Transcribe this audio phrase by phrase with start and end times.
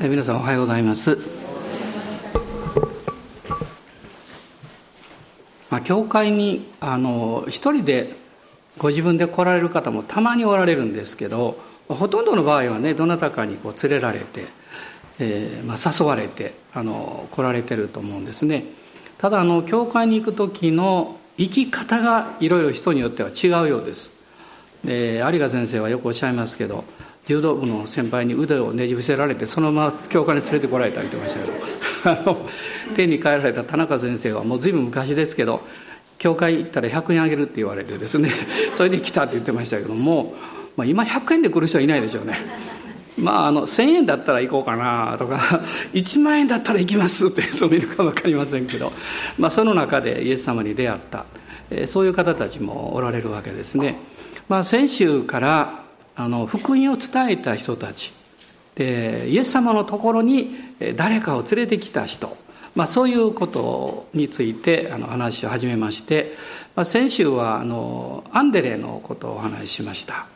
[0.00, 1.18] 皆さんおはようございます。
[5.70, 8.14] まあ、教会にあの一人で
[8.78, 14.44] ご自分で来られる方もたまにおられるんですけどほとんどの場合はねどなたかにこう連れられて、
[15.18, 18.64] えーまあ、誘われてあの来られてると思うんですね。
[19.16, 24.12] ただあの教会に行く時の生き方がいろいろ人によっては違うようです。
[24.84, 26.84] で有賀先生はよくおっしゃいますけど
[27.26, 31.52] 柔道部の先輩に腕をねじ伏せられてそのまま教会に連れてこられたりとかしたけど
[32.04, 32.48] あの
[32.94, 35.60] 天に帰られた田中先生はもう随分昔ですけど
[36.18, 38.30] 教会行ったら100円あげるって言われてですね
[38.74, 40.34] それで来たって言ってましたけども、
[40.76, 42.38] まあ、今100円で来る人はいないでしょうね。
[43.18, 45.36] まあ、あの1,000円だったら行こうかなとか
[45.94, 48.92] 1万円だったら行きますってそういるか分かりませんけど、
[49.38, 51.24] まあ、その中でイエス様に出会った
[51.86, 53.96] そういう方たちもおられるわけですね。
[54.48, 55.85] まあ、先週から
[56.16, 58.12] あの福音を伝えた人たち。
[58.74, 60.54] でイエス様のところに
[60.96, 62.36] 誰かを連れてきた人、
[62.74, 66.34] まあ、そういうことについてあの話を始めまして、
[66.74, 70.26] まあ、先週はあのアンデレのことをお話ししました、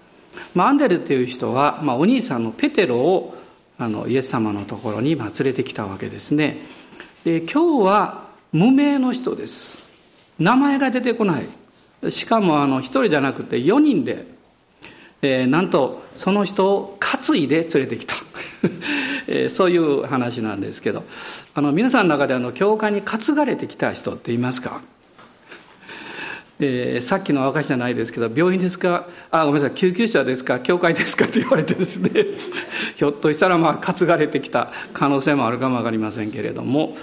[0.55, 3.37] まあ、アンデレという人は、まあ、お兄さんのペテロを
[3.79, 6.59] あのイエス様のところにまあ連れてきたわけですね。
[7.25, 9.83] で今日は無名の人です。
[10.39, 12.11] 名前が出てこない。
[12.11, 14.27] しかもあの1人じゃなくて4人で
[15.23, 18.15] えー、なんとその人を担いで連れてきた、
[19.29, 21.05] えー、そういう話なんですけど。
[21.55, 24.81] あの皆さんの中であの教会に担がれてきた人っていますか、
[26.61, 29.07] えー、さっきの証じゃないですけど病院ですか？
[29.31, 29.77] あごめんなさい。
[29.77, 30.61] 救急車ですか？
[30.61, 31.27] 教会ですか？
[31.27, 32.11] と言われてですね。
[32.97, 36.97] ひょっとしたらまあ担がれてきた可能性もあるかも分かりませんけれども、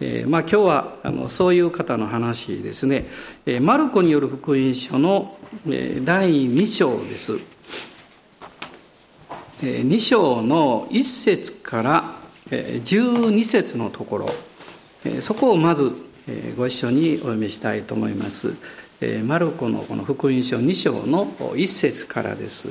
[0.00, 3.08] えー、まあ、今日はあのそういう方の話ですね、
[3.46, 7.55] えー、マルコによる福音書の、えー、第2章です。
[9.60, 12.14] 2章の1節から
[12.50, 14.30] 12節のところ。
[15.20, 15.92] そこをまず
[16.56, 18.54] ご一緒にお読みしたいと思います。
[19.24, 22.68] マルコのこの福音書2章の1節からです。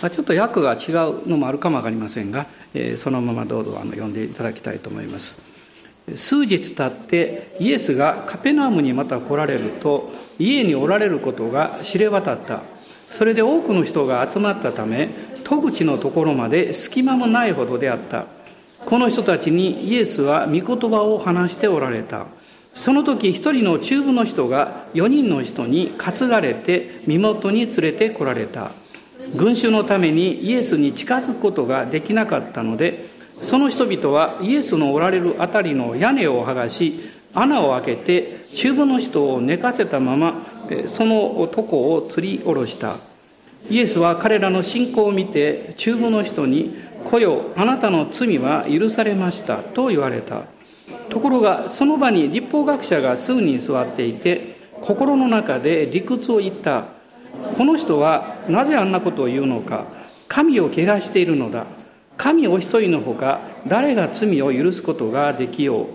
[0.00, 2.46] ちょっと訳が違うのもあるかも分かりませんが
[2.96, 5.42] そのままどうぞ読んでいただきたいと思います。
[6.16, 10.10] 数日経ってイエスがカペナームにまた来られると
[10.40, 12.62] 家におられることが知れ渡った。
[13.10, 15.08] それで多くの人が集まったため
[15.50, 18.26] 戸口のところまで隙間もないほどであった。
[18.86, 22.26] この人たちにイエスは御言葉を話しておられた。
[22.72, 28.70] その時一人の中部の人が4人の人に担がれて身元に連れてこられた。
[29.34, 33.06] 群衆のためにイエスに近づくことができなかったので
[33.42, 36.94] その人々はイエスのおられる辺りの屋根を剥がし
[37.34, 40.46] 穴を開けて中部の人を寝かせたまま
[40.86, 43.09] その男を吊り下ろした。
[43.68, 50.42] イエスは彼らの信仰を見て中部の人に「来よあなたの罪は許されました」と言われた。
[51.08, 56.84] ところがその場に立法学者が数人座っていて心の中で理屈を言った。
[57.56, 59.84] この人はなぜあんなことを言うのか。
[60.28, 61.66] 神を汚しているのだ。
[62.16, 65.86] 神お一人のほか誰が罪を許すことができよう。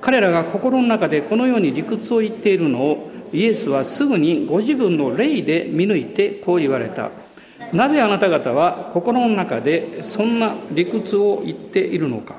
[0.00, 7.10] 彼らが心の中でこのように理屈を言っているのをイエスはすぐにご自分の霊で見抜いてこう言われた。
[7.72, 12.36] なぜあなた方は心の中でそんな理屈を言っているのか。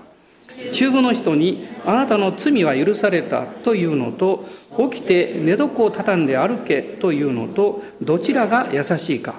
[0.72, 4.46] 中部の人にあなたの罪は許されたというのと
[4.90, 9.36] 起きて寝床を畳んで歩けというのとどちらが優しいか。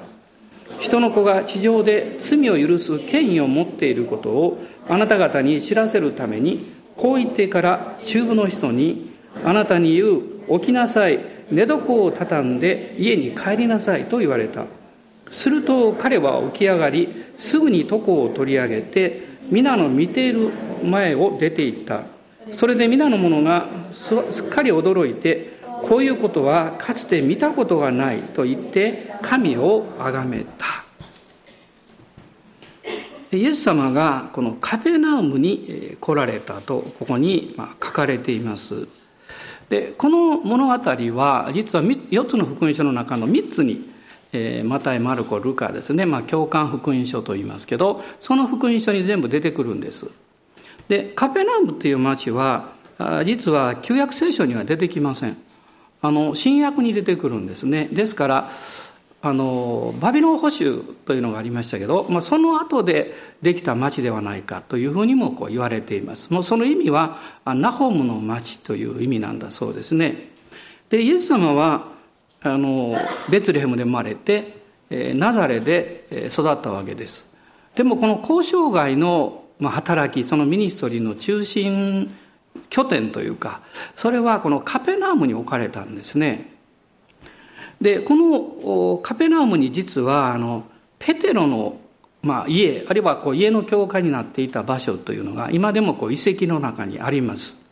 [0.78, 4.58] 人の子が地上で罪を許す権威を持っていることを
[4.88, 6.60] あなた方に知らせるために
[6.96, 9.10] こう言ってから中部の人に
[9.44, 10.22] あなたに言う
[10.60, 14.64] 起きなさい寝床を畳んで家に帰りなさいと言われた。
[15.30, 20.50] すると彼は起き上がりすぐに床を取り上げて皆の見ている
[20.84, 22.02] 前を出て行った。
[22.52, 30.84] それで皆の者がすっかり驚いてこういうことはかつて見たことがないと言って神を崇めた。
[33.32, 38.88] イエス様がこのカペナウムに来られたとここに書かれています。
[39.68, 43.90] でこの物語は実は4つの福音書の中の3つに、
[44.32, 50.10] えー、マタイマルコルカですね、まあ、共感福音書と言いますけどその福音書に全部出てくるんです。
[50.88, 52.70] でカペナムという町は
[53.24, 55.36] 実は旧約聖書には出てきません。
[56.02, 57.88] あの新約に出てくるんですね。
[57.90, 58.50] ですから
[59.22, 66.32] あのバビロン保守というのがありましたけど、まあ、その後でできた町ではないかというふうにもこう言われています。
[66.32, 70.30] もうその意味はナホムの町という意味なんだそうですね。
[70.90, 71.88] でイエス様は
[72.42, 72.94] あの
[73.28, 74.56] ベツレヘムで生まれて
[74.90, 77.34] ナザレで育ったわけです。
[77.74, 82.14] でもこの交渉外の、働きそのミニストリーの中心
[82.68, 83.62] 拠点というか
[83.94, 86.55] それはこのカペナームに置かれたんですね。
[87.80, 90.64] でこのカペナームに実はあの
[90.98, 91.80] ペテロの
[92.22, 97.66] まあ、家あるいはこう家の教会になっていた場所というのが今でもこう遺跡の中にあります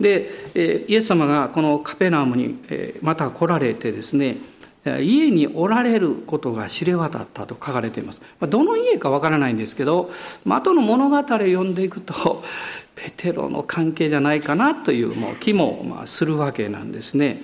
[0.00, 2.58] で、イエス様がこのカペナームに、
[3.00, 4.38] また来られてですね
[4.84, 8.22] 家におられることが知れ渡ったと書かれています。
[8.40, 10.10] どの家かわからないんですけど、
[10.44, 12.44] まあ後の物語を読んでいくと、
[12.94, 17.42] ペテロの関係じゃないかなというもう気もするわけなんですね。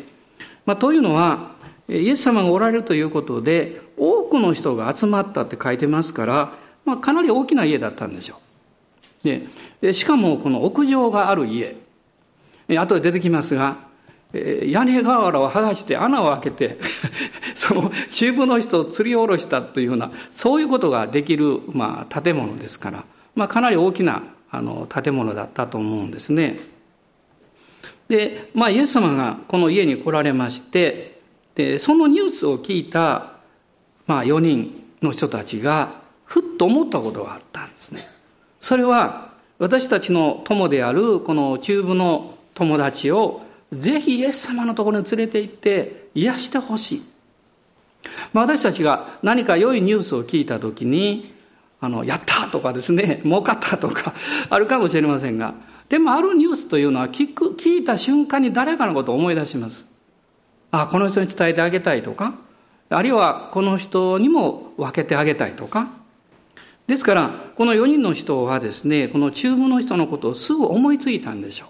[0.66, 1.52] まあ、というのは、
[1.90, 6.52] イエス様がおられるということで、多くの人が集まったって書いてますから、
[6.84, 8.36] まあ、かなり大きな家だったんでしょ
[9.24, 9.30] う。
[9.82, 11.76] でしかもこの屋上がある家、
[12.68, 13.90] 後で出てきますが、
[14.32, 16.78] 屋根瓦を剥がして穴を開けて
[17.54, 23.04] その中部の人を釣り下ろしたというようなそういうことができる、まあ、建物ですから、
[23.34, 24.22] まあ、かなり大きな
[24.52, 26.58] あの建物だったと思うんですね。
[28.08, 31.09] で、まあ、イエス様がこの家に来られまして
[31.78, 33.32] そのニュースを聞いた、
[34.06, 38.06] まあ、4人の人たちがふっと思ったことがあったんですね。
[38.60, 43.42] それは私たちの友であるこの中部の友達を
[43.72, 47.02] ぜひイエス様のところに連れて行って癒してほしい。
[48.32, 51.32] まあ、私たちが何か良いニュースを聞いた時に、
[51.80, 54.14] あの、やったとかですね、 儲かったとか
[54.48, 55.54] あるかもしれませんが、
[55.88, 59.86] でもあるニュースというのは聞く、聞いた瞬間に誰かのことを思い出します。
[60.70, 62.34] あ、この人に伝えてあげたいとか、
[62.88, 65.88] あるいはこの人にも分けてあげたいとか。
[66.86, 71.68] ですから、この4人の人はですね、この中部の人のことをすぐ思いついたんでしょう。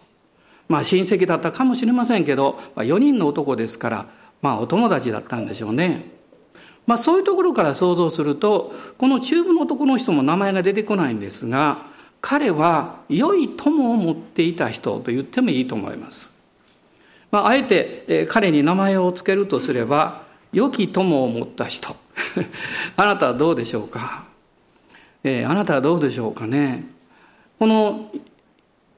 [0.73, 4.07] まあ親戚だったかもしれませんけど、まあ、4人の男ですから、
[4.41, 6.11] まあお友達だったんでしょうね。
[6.87, 11.87] まあそういうところから想像すると、この中部の男の人も名前が出てこないんですが、
[12.21, 16.30] 彼は良い友を持っていた人と言ってもいいと思います。
[17.31, 20.23] まあ、あえて彼に名前を付けるとすれば、
[20.53, 21.95] 良き友を持った人。
[22.97, 24.25] あなたはどうでしょうか、
[25.25, 26.87] えー、あなたはどうでしょうかね？
[27.59, 28.11] この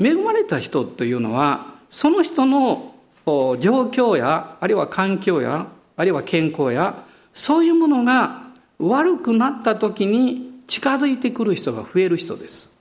[0.01, 2.95] 恵まれた人というのはその人の
[3.27, 3.57] 状
[3.91, 7.05] 況やあるいは環境やあるいは健康や
[7.35, 8.43] そういうものが
[8.79, 12.72] 悪くなった時に近づいてくる人が増える人です。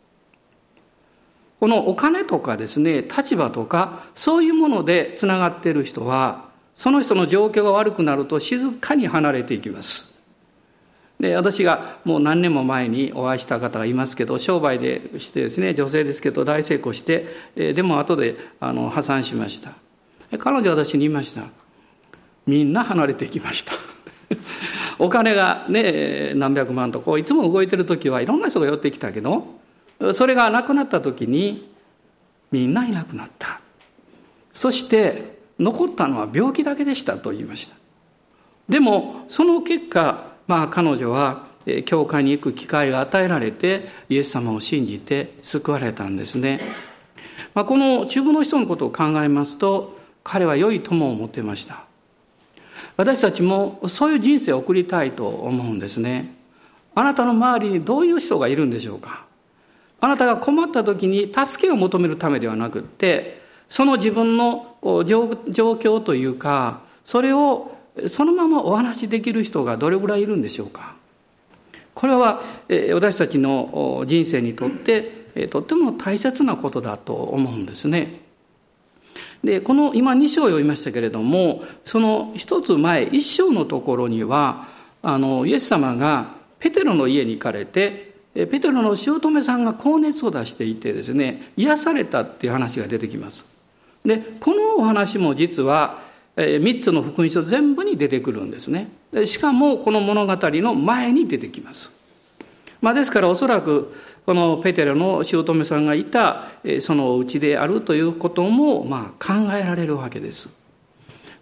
[1.62, 10.24] このお金とかですね立場とかそういうものでつながっている人はその人の状況が悪くなると静かに離れていきます。
[11.20, 19.74] で私がもう何年も前にお会いした方がいますけど商売でしてですね女性ですけど大成功してでも後であの破産しました。
[20.40, 21.44] 彼女は私に言いました。
[22.48, 23.74] みんな離れていきました。
[24.98, 29.61] お金がね何百万とこういつも動いてる時はいろんな人が寄ってきたけど
[30.14, 31.70] それがなくなった時に
[32.52, 33.62] みんないなくなった
[34.54, 37.76] そして残ったのは病気だけでしたと言いました
[38.68, 41.52] でもその結果まあ彼女は
[41.86, 46.60] 教会に行く機会が与えられてイエス様を信じて救われたんですね。
[47.54, 51.86] まあ、この中部の人のことを考えますと彼は良い友を持ってました。
[52.98, 56.36] 私たちもそういう人生を送りたいと思うんですね。
[56.96, 59.26] あなたの周りにどういう人がいるんでしょうか
[60.02, 70.96] あなたが困った時に助けを求めるためではなくってその自分の状況というかそれをそのままお話しできる人がどれぐらいいるんでしょうか
[71.94, 72.42] これは
[72.94, 78.22] 私たちの人生にとってとっても大切なことだと思うんですね。
[79.44, 84.68] でこの今2章を読みましたけれどもその一つ前1章のところには
[85.02, 93.46] あのイエス様がペテロの家に行かれてペテロの姑さんが高熱を出していてですね癒されたっていう話が出てきます。
[94.06, 96.02] でこのお話も実は
[96.36, 98.90] 3つの福音書全部に出てくるんですね。
[99.26, 101.92] しかもこの物語の前に出てきます。
[102.82, 103.94] まあ、ですからおそらく
[104.26, 106.48] このペテロの姑さんがいた
[106.80, 110.50] そのお家であるということもまあ考えられるわけです。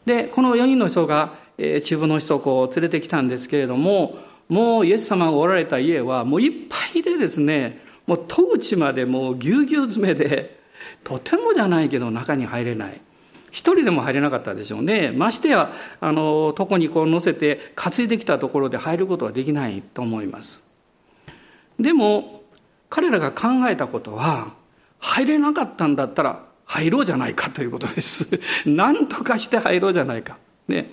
[0.06, 1.36] でこの4人の人が
[1.84, 4.18] 中部の人をこう連れてきたんですけれども
[4.50, 10.60] もうイエス様がおられた家はもういっぱいでですねもう戸口までもうぎゅうぎゅう詰めで
[11.04, 13.02] とてもじゃないけど中に入れない。
[13.52, 15.12] 一人でも入れなかったでしょうね。
[15.12, 20.64] ましてや、あの、床にこう乗せて担いできたところで入ることはできないと思います。
[21.80, 22.44] でも、
[22.90, 24.54] 彼らが考えたことは、
[25.00, 28.40] 入れなかったんだったら入ろうじゃないかということです。
[28.66, 30.38] 何とかして入ろうじゃないか。
[30.68, 30.92] ね。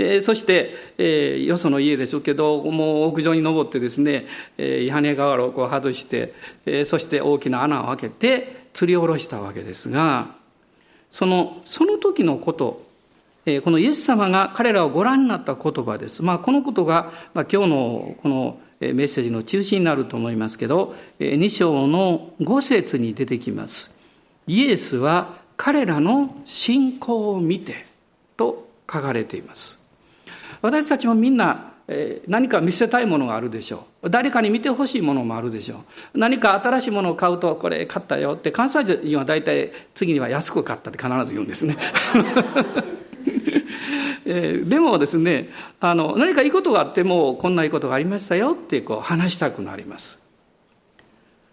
[0.00, 4.26] えー、そして、えー、よその家でしょうけどもう屋上に登ってですね、
[4.56, 6.32] えー、屋根瓦をこう外して、
[6.64, 10.34] えー、そして大きな穴を開けて吊り下ろしたわけですが
[11.10, 12.88] そのその時のこと
[13.46, 16.22] えこのイエス様が彼らをご覧になった言葉です。
[16.22, 23.98] まあ、このことが、まあ、今日のこのメッセージの中心になると思いますけど、2章の5節に出てきます。
[24.46, 27.86] イエスは彼らの信仰を見て
[28.36, 29.79] と書かれています。
[30.62, 31.70] 私たちもみんな
[32.28, 34.10] 何か見せたいものがあるでしょう。
[34.10, 36.18] 誰かに見てほしいものもあるでしょう。
[36.18, 41.76] 何か新しいものを買うと、これ買ったよって、関西人は大体次には安く買ったって必ず言うんですね。
[44.26, 45.50] えー、でもですね
[45.80, 50.20] あの何かいいことがあってもこんないいことがありましたよってこう話したくなります。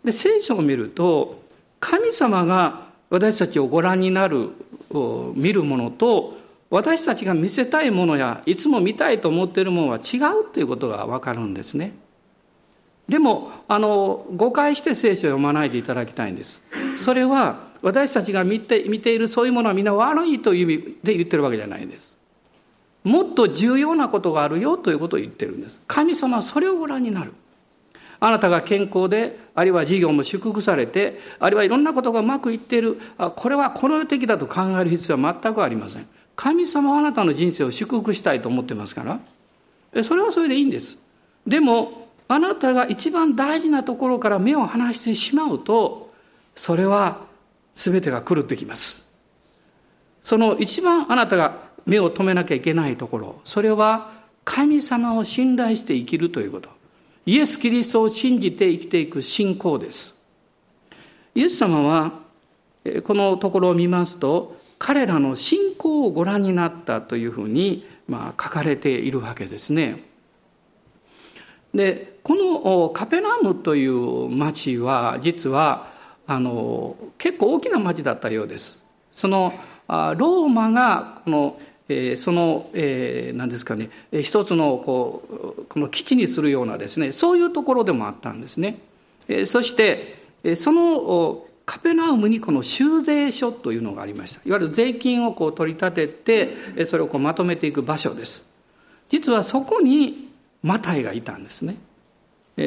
[0.03, 1.41] で聖書を見ると
[1.79, 4.49] 神様が私たちをご覧になる
[5.35, 6.37] 見るものと
[6.69, 11.93] 私たちが見せたいものやいつも見たいと思っているものは違うということが分かるんですね。
[13.07, 16.61] でもあの誤解して聖書を読まないでいただきたいんです。
[16.97, 22.17] それは私たちが見て見ているそういうものはみんな悪いという意味で言ってるわけじゃないんです。
[23.03, 25.81] もっと重要なことがあるよということを言ってるんです。
[25.87, 27.33] 神様はそれをご覧になる。
[28.19, 36.07] あなたが健康で、あるいは事業も祝福されて、あるいはいろんなことがうまくいっている、あこれはこの世的だと考える必要は全くありません。
[36.37, 39.19] 神様はあなたの人生を祝福したいと思ってますか
[39.93, 40.99] ら、それはそれでいいんです。
[41.45, 46.13] でも、あなたが一番大事なところから目を離してしまうと、
[46.55, 47.21] それは
[47.73, 49.15] 全てが狂ってきます。
[50.21, 54.11] その一番あなたが目を留めなきゃいけないところ、それは
[54.45, 56.69] 神様を信頼して生きるということ。
[57.25, 60.15] イエス・キリストを信じて生きていく信仰です。
[61.33, 62.13] イエス様は、
[63.03, 70.03] このところを見ますと、彼らの信仰をご覧になったというふうに、まあ、書かれているわけですね。
[71.73, 75.91] で、このカペナームという町は、実は、
[76.25, 78.83] あの、結構大きな町だったようです。
[79.11, 79.53] その、
[79.87, 85.23] ローマがこのえ、その、えー、何ですかね一つのこ
[85.57, 88.79] うこの基地にするようなですねそういうところでもあったんですね。
[89.27, 90.17] え、そして
[90.55, 94.41] そのカペナウムにこの修税所というのがありました。
[94.45, 98.47] いわゆる税金をこう取り立ててそれをこうまとめていく場所です。
[99.09, 100.29] 実はそこに
[100.63, 101.75] マタイがいたんですね。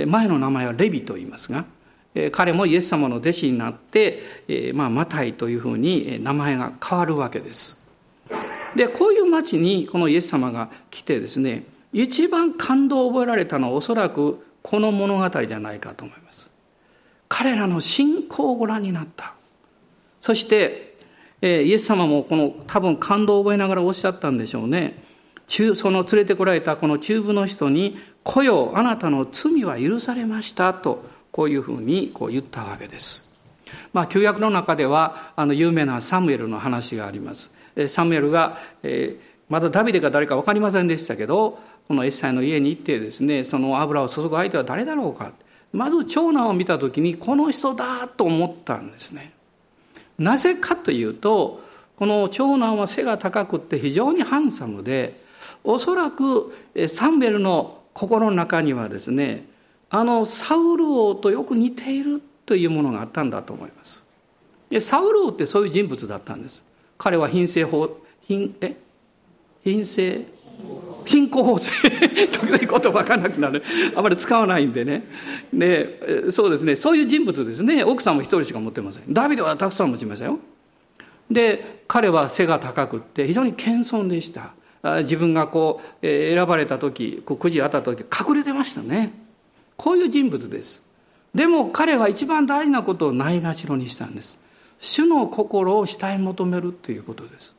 [0.06, 1.64] 前の名前はレビと言いますが
[2.30, 7.82] 彼もイエス様の弟子になって、まあ、マタイというふうに名前が変わるわけです。
[8.76, 11.64] でこういう町にこのイエス様が来てですね
[11.94, 16.49] 一番感動を覚えられたのはおそらくこの物語じゃないかと思います
[17.30, 19.34] 彼らの信仰をご覧になった
[20.20, 20.96] そして
[21.40, 25.02] イエス様もこの多分感動を覚えながらおっしゃったんでしょうね
[25.46, 33.30] その連れてこられたこの中部の人に「来よあなたの罪は許されました」とこういうふうにこう言ったわけです。
[33.92, 37.52] まあ、旧約の中ではあの有名なサムエルの話があります。
[37.86, 45.32] サムエルが、えー、まだダビデか誰か分かりませんでしたけどこのエッサイの家に行ってですねその油を注ぐ相手は誰だろうか
[45.72, 49.32] まず長男を見た時にこの人だと思ったんですね。
[50.18, 51.62] なぜかというと
[51.96, 55.14] この長男は背が高くって非常にハンサムで
[55.64, 56.54] おそらく
[56.88, 59.46] サンベルの心の中にはですね
[59.90, 64.02] あのサウル王とよく似ているというものがあったんだと思います。
[64.80, 66.62] サウル王ってそういう人物だったんです。
[66.96, 67.96] 彼は品性法、
[68.26, 68.76] 品、え？
[69.64, 70.26] 品性
[71.04, 71.72] 貧困法制
[72.28, 73.62] 時々言葉分かんなくなる。
[73.94, 75.04] あまり使わないんでね。
[75.52, 76.76] でそうですね。
[76.76, 77.84] そういう人物ですね。
[77.84, 79.04] 奥さんも一人しか持ってません。
[79.12, 80.38] ダビデはたくさん持ちましたよ。
[81.30, 84.52] で彼は背が高くって非常に謙遜でした。
[85.02, 89.12] 自分がこう選ばれた時くじ当たった時隠れてましたね。
[89.76, 90.82] こういう人物です。
[91.34, 94.38] でも彼は一番大事なことをないがしろにしたんです。
[94.80, 97.54] 主の心を慕い求めるということです。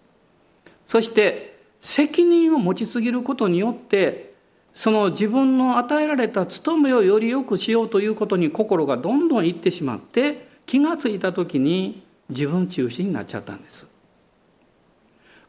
[0.87, 1.50] そして
[1.81, 4.31] 責任を持ちすぎることによって
[4.73, 13.87] その自分の与えられた務めをより良くしようということに心がどんどんいってしまって気がついた時に自分中心になっちゃったんです。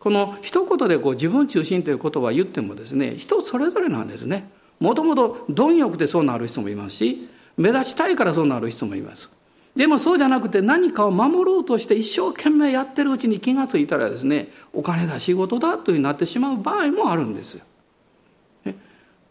[0.00, 4.50] この一言でこう自分中心という言葉を言ってもですね人それぞれなんですね。
[4.80, 9.30] もともと貪欲でそうなる人もいますし目立ちたいからそうなる人もいます。
[9.74, 17.60] でもそうじゃなくて何かを守ろうとして一生懸命やってるうちに気がついたらですねお金だ仕事だというになってしまう場合もあるんです。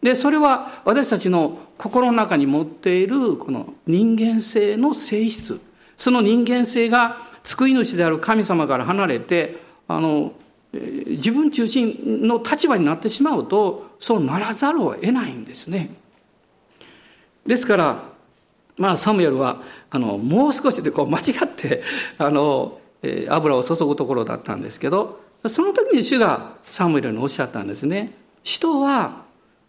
[0.02, 5.62] でそれは私たちの心の中に持っているこの人間性の性質
[5.96, 9.58] その人間性が救い主である神様から離れて
[9.88, 10.34] あの
[10.74, 15.92] 自分中心の立場になってしまうとそうならざるを得ないんですね。
[17.46, 18.11] ですから
[18.78, 21.84] まあサムエルはあのもう少しでこう間違って
[22.18, 28.14] あの、えー、油を注ぐところだったんですけどその時に主がサムエルにおっしゃったんですね。
[28.44, 29.24] 人は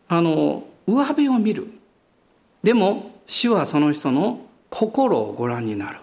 [0.09, 1.67] あの上辺を見る。
[2.63, 5.99] でも主はその人の心をご覧になる。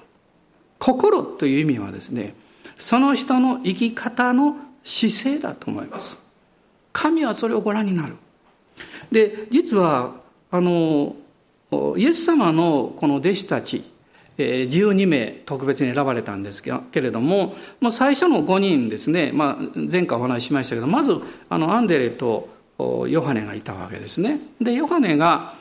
[0.79, 2.33] 心という意味はですね
[2.77, 6.17] その人の生き方の姿勢だと思います
[6.93, 8.15] 神はそれをご覧になる
[9.11, 10.15] で実は
[10.49, 11.15] あの
[11.97, 13.83] イエス様のこの弟子たち
[14.37, 16.71] 12名特別に選ばれたんですけ
[17.01, 17.55] れども
[17.91, 22.49] 最初の5人ですね、まあ、前回お話ししましたけどまずアンデレと
[22.79, 25.55] ヨハネがいたわけですねでヨハネが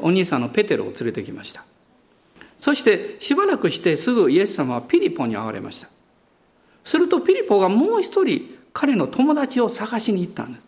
[0.00, 1.64] お兄さんのペテロを連れてきました
[2.64, 5.88] そしてしばらくしてすぐイエス様はピリポに会われました。
[6.82, 10.66] するとピリポがもう一人彼の友達を探しに行ったんです。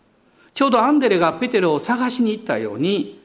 [0.53, 3.16] ちょうどアンデレがペテロを探しに行ったように、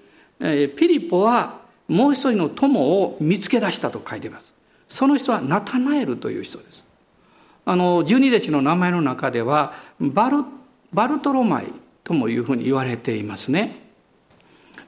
[0.76, 4.54] ピリポはもう一人の友を見つけ出したと書いています。
[4.88, 6.84] その人はナタナエルという人です。
[7.64, 10.44] あの、十二弟子の名前の中では、バル、
[10.92, 11.66] バルトロマイ
[12.02, 13.82] ともいうふうに言われていますね。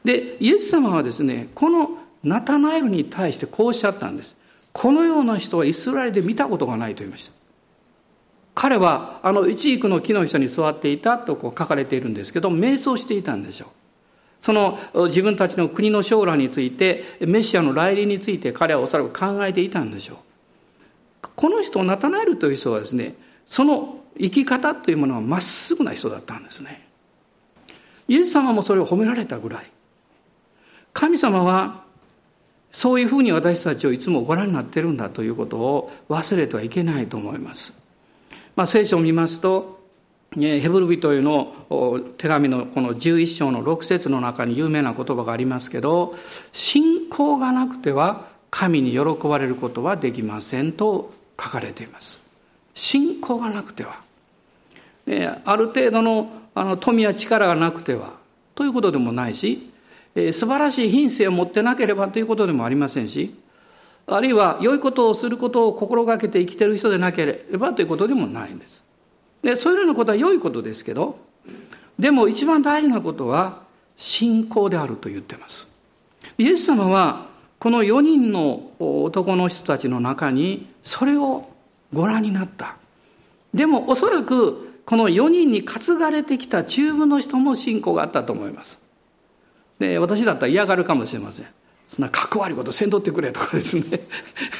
[0.02, 4.36] で、イエス様はですね、このナタナエルに対してこうおっしゃったんです。
[4.72, 7.32] このような人はイスラエルで見たことがないと言いました。
[8.54, 13.68] 彼はあの一育の木の下に座っていたとこう書かれているんですけど、瞑想していたんでしょう。
[14.44, 20.16] その自分たちの国の将来について、メシアの来臨について彼はおそらく考えていたんでしょ
[21.22, 21.28] う。
[21.34, 23.14] この人、ナタナエルという人はですね、
[23.48, 26.86] その生き方というものはまっすぐな人だったんですね。
[28.06, 29.70] イエス様もそれを褒められたぐらい。
[30.92, 31.84] 神様は
[32.70, 37.82] そういうふうに私たちをいつもご覧になってるんだということを忘れてはいけないと思います。
[38.56, 39.73] まあ、聖書を見ますと、
[40.36, 41.54] ヘブル人への
[42.18, 46.16] 手紙のこの11章の6節の中に有名な言葉がありますけど、
[46.52, 52.20] 信仰がなくては神に喜ばれることはできませんと書かれています。
[52.74, 54.02] 信仰がなくては。
[55.44, 58.14] ある程度のあの富や力がなくては
[58.54, 59.72] ということでもないし、
[60.14, 63.34] えー、素晴らしい品性を持ってなければということでもありませんし、
[64.06, 68.83] あるいは良いことをすることを心がけて生きてる人でなければということでもないんです。
[69.44, 71.18] で、そういうようなことは良いことですけど、
[71.98, 73.62] でも一番大事なことは
[73.96, 75.68] 信仰であると言ってます。
[76.38, 77.26] イエス様は
[77.60, 81.48] この4人の男の人たちの中にそれを
[81.92, 82.76] ご覧になった。
[83.52, 88.82] でもおそらくこの4人に担がれてきた中部の人も信仰があったと思います。
[89.78, 91.46] で私だったら嫌がるかもしれません
[91.88, 94.00] そんなかくわりことせんとってくれとかですね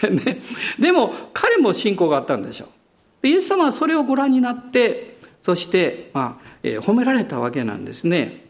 [0.10, 0.40] ね
[0.78, 2.68] でも彼も信仰があったんでしょう
[3.28, 8.44] イエス様はそれをご覧になってそして、まあえー、褒められたわけなんですね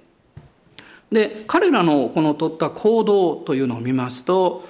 [1.10, 4.64] で彼らのこの取った行動というのを見ますと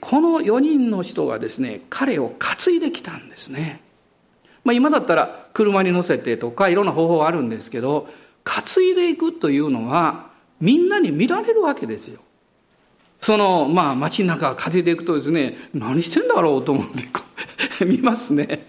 [0.00, 3.80] この4人の人がですね彼を担いできたんですね、
[4.64, 8.08] まあ、今だったら車に乗せてとかいろんな方法があるんですけど
[8.44, 12.20] 担いでいくというのはみんなに見られるわけですよ。
[13.24, 17.06] その、まあ街の中風でいくとですね、何してんだろうと思って
[17.86, 18.66] 見ますね。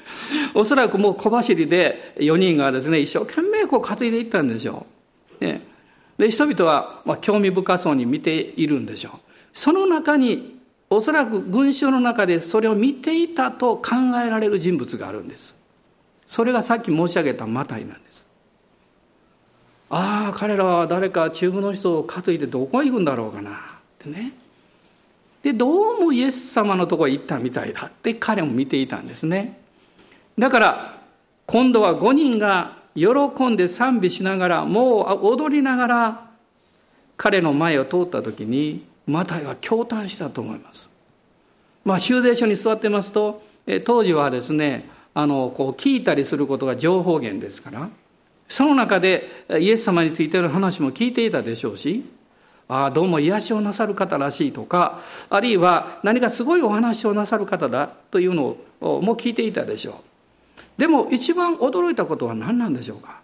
[0.53, 4.85] おそらくもう小走りで4人がですね、一生懸命こう担いでいったんでしょ
[5.41, 5.43] う。
[5.43, 5.61] ね、
[6.17, 9.19] で、人々はまあ興味深そうに見ているんでしょう。
[9.51, 10.57] その中に、
[10.89, 15.53] おそらく群衆の中でそれを見ていたと考えられる人物があるんです。
[16.27, 18.25] それがさっき申し上げたマタイなんです。
[19.89, 23.53] ああ彼らは誰か中部の人を担いでどこへ行くんだろうかなっ
[23.99, 24.44] てね
[25.45, 29.61] でどうもイエス様のとこへ行ったみたいだって彼も見ていたんですね。
[30.39, 31.01] だから
[31.45, 36.27] 今度は5人が喜んで賛美しながらもう踊りながら
[37.15, 40.89] 彼の前を通った時にマタイは驚嘆したと思います。
[41.83, 43.43] まあ修税所に座ってますと
[43.83, 47.89] 当時はですねあのこう聞いたりすることが情報源ですから
[48.47, 52.03] その中でイエス様についての話も聞いていたでしょうし、
[52.67, 59.95] ああ、どうも癒しをなさる方らしいとか、あるいは何かすごいお話をなさる方だというのをも聞いていたでしょう。
[60.77, 63.21] でも一番驚いたことは何なんでしょうか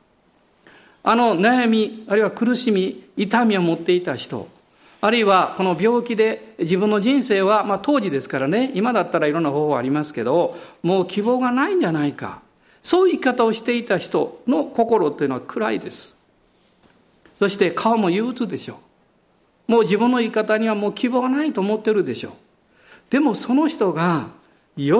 [1.03, 4.47] あの悩み、あるいは苦しみ、痛みを持っていた人、
[5.01, 12.41] あるいはこの病気で自分の人生は、まあ当時ですからね、今だったらいろんな方法ありますけど、もう希望がないんじゃないか。
[12.83, 16.17] そういう生き方をしていた人の心というのは暗いです。
[17.39, 18.77] そして顔も憂鬱でしょう。
[19.71, 22.33] もう自分の言い方にはもう希望がないと思ってるでしょう。
[23.09, 24.27] でもその人が
[24.75, 24.91] 喜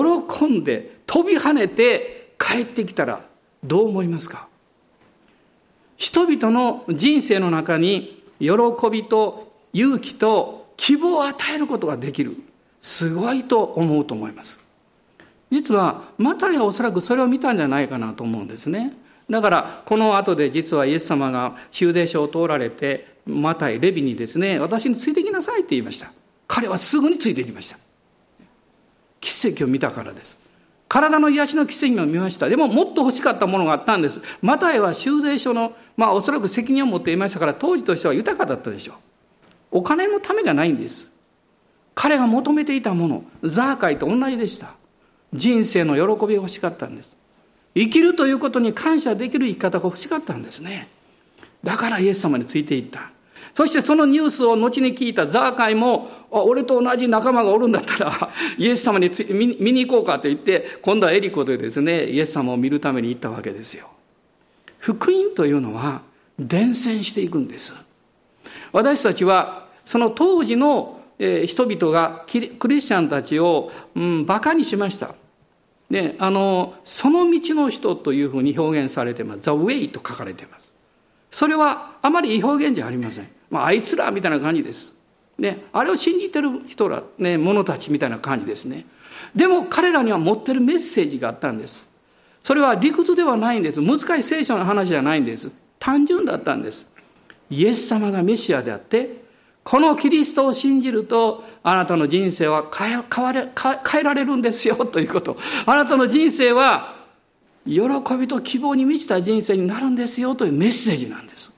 [0.46, 3.22] んで飛び跳ねて帰ってきたら
[3.62, 4.48] どう思いますか？
[5.98, 8.54] 人々の人生の中に喜
[8.90, 12.34] びと勇気と希望を与えることができる。
[12.80, 14.58] すごいと思うと思います。
[15.50, 18.96] 実は、マタイはおそらくそれを見たんじゃないかなと思うんですね。
[19.32, 26.12] だから、この後で実はイエス様が修税所を通られて、マタイ、レビにですね、私についてきなさいって言いました。
[26.46, 27.78] 彼はすぐについてきました。
[29.22, 30.36] 奇跡を見たからです。
[30.86, 32.50] 体の癒しの奇跡も見ました。
[32.50, 34.20] でももっと欲しかったものがあったんです。
[34.42, 38.96] マタイは修税所の、まあおそらく責任を持っていましたから、当時としては豊かだったでしょう。
[39.78, 41.10] お金のためじゃないんです。
[41.94, 44.74] 彼が求めていたもの、ザーカイと同じでした。
[45.32, 47.16] 人生の喜びが欲しかったんです。
[47.74, 50.88] 生きるということに感謝できる生き方が欲しかったんですね。
[51.64, 53.10] だからイエス様についていった。
[53.54, 63.88] そしてそのニュースを後に聞いたザーカイも、俺と同じ仲間がおるんだったら、 イエス様につ見見に行こうかと言って、今度はエリコでですね、イエス様を見るために行ったわけですよ。
[64.78, 66.02] 福音というのは
[66.38, 67.74] 伝染していくんです。
[68.72, 71.00] 私たちは、その当時の
[71.46, 75.14] 人々がクリスチャンたちを、うん、バカにしました。
[75.92, 79.42] で、あの、その道の人というふうに表現されてます。
[79.42, 80.72] The Way と書かれてます。
[81.30, 83.28] それはあまりいい表現じゃありません。
[83.50, 84.94] まあ、あいつらみたいな感じです。
[85.36, 88.86] ね、あれを信じてる人ら、ね、者たちみたいな感じですね。
[89.36, 91.84] でも彼らには持ってるメッセージがあったんです。
[92.42, 93.82] それは理屈ではないんです。
[93.82, 95.50] 難しい聖書の話じゃないんです。
[95.78, 96.86] 単純だったんです。
[97.50, 99.21] イエス様がメシアであって、
[99.64, 105.36] このキリストを信じると、あなたの人生は変え変われ変えられるんですよということ。
[105.66, 106.96] あなたの人生は、
[107.64, 107.82] 喜
[108.18, 111.52] びと希望に満ちた人生になるんですよというメッセージなんです。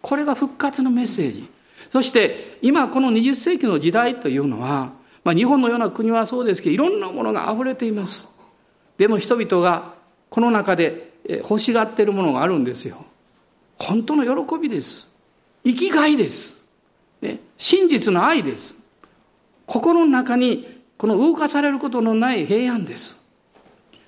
[0.00, 1.48] これが復活のメッセージ。
[1.90, 4.92] そして今この20世紀の時代というのは、
[5.24, 8.28] まあ、日本のような国はそうですけどいろんなものが溢れています。
[8.98, 9.94] でも人々が
[10.30, 13.04] この中で欲しがっているものがあるんですよ。
[13.78, 15.08] 本当の喜びです。
[15.64, 16.55] 生きがいです。
[17.20, 18.76] ね、真実の愛です。
[19.66, 23.16] 心の中にこの動かされることのない平安です。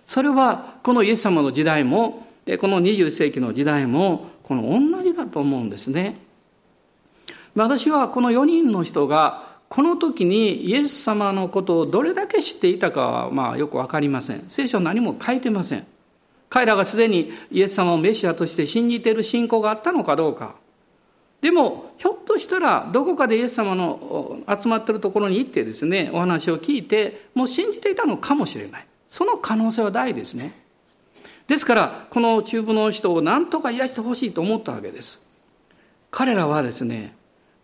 [0.05, 2.27] それはこのイエス様の時代も
[2.61, 6.19] この20世紀の時代もこの同じだと思うんですね。
[7.55, 14.45] 私はこの4人の人がこの時にイエス様のことをどれだけ知っていたかはまあよく分かりません。
[14.49, 15.87] 聖書何も書いてません。
[16.49, 20.55] 彼らがすでにイエス様をメシアとして信じている信仰があったのかどうか。
[21.41, 30.69] でもひょっとしたらどこかでイエス様の集まってるところに行ってですねお話を聞いてもう信じていたのかもしれないその可能性は大ですね
[31.49, 35.27] ですから、この中部の人を何とか癒してほしいと思ったわけです。
[36.11, 37.17] 彼らはですね、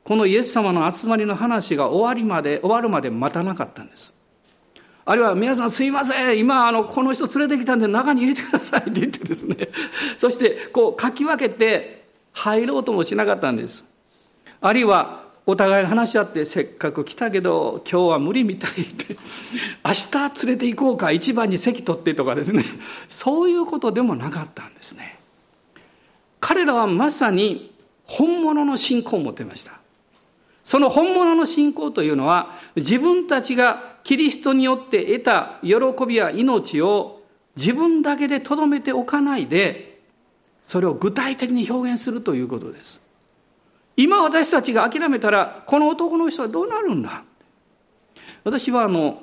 [0.05, 4.15] このイエス様の集まりの話が終わりまで、終わるまで待たなかったんです。
[5.05, 9.69] あるいは皆さんすいません、今あの、この人連れてきたんで中に入れてくださいって言ってですね、
[10.17, 12.04] そしてこうかき分けて
[12.35, 13.85] 入ろうともしなかったんです。
[14.61, 19.17] あるいはお互い話し合ってせっかく来たけど今日は無理みたいって
[19.85, 22.65] 明日連れて行こうか一番に席取ってとかですね。
[23.09, 25.19] そういうことでもなかったんですね。
[26.41, 27.73] 彼らはまさに
[28.05, 29.73] 本物の信仰を持っていました。
[30.65, 37.23] その本物の信仰というのは自分たちがキリストによって得た喜びや命を
[37.57, 39.94] 自分だけでとどめておかないで
[40.65, 43.01] それを具体的に表現するということです
[43.97, 47.23] 今私たちが諦めたら、この男の人はどうなるんだ？
[48.43, 49.23] 私はあの、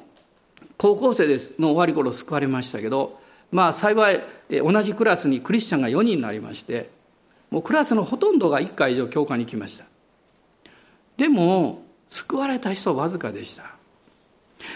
[0.77, 3.19] 高校生ですの終わり頃救われましたけど、
[3.51, 6.89] まあ幸い同じクラスにクリスチャンが4人になりまして、
[7.49, 9.83] もうクラスのほとんどが1回以上教会に来ました。
[11.17, 13.63] でも、救われた人はわずかでした。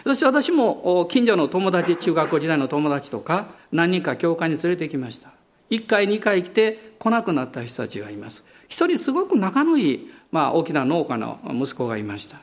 [0.03, 5.29] そして私も近所の友達、中学校時代の友達とか何人か教会に連れてきました。
[5.75, 8.43] 1回、2回来て来なくなった人たちがいます。
[8.67, 12.39] 一人すごく仲のいい、まあ、大きな農家の息子がいました。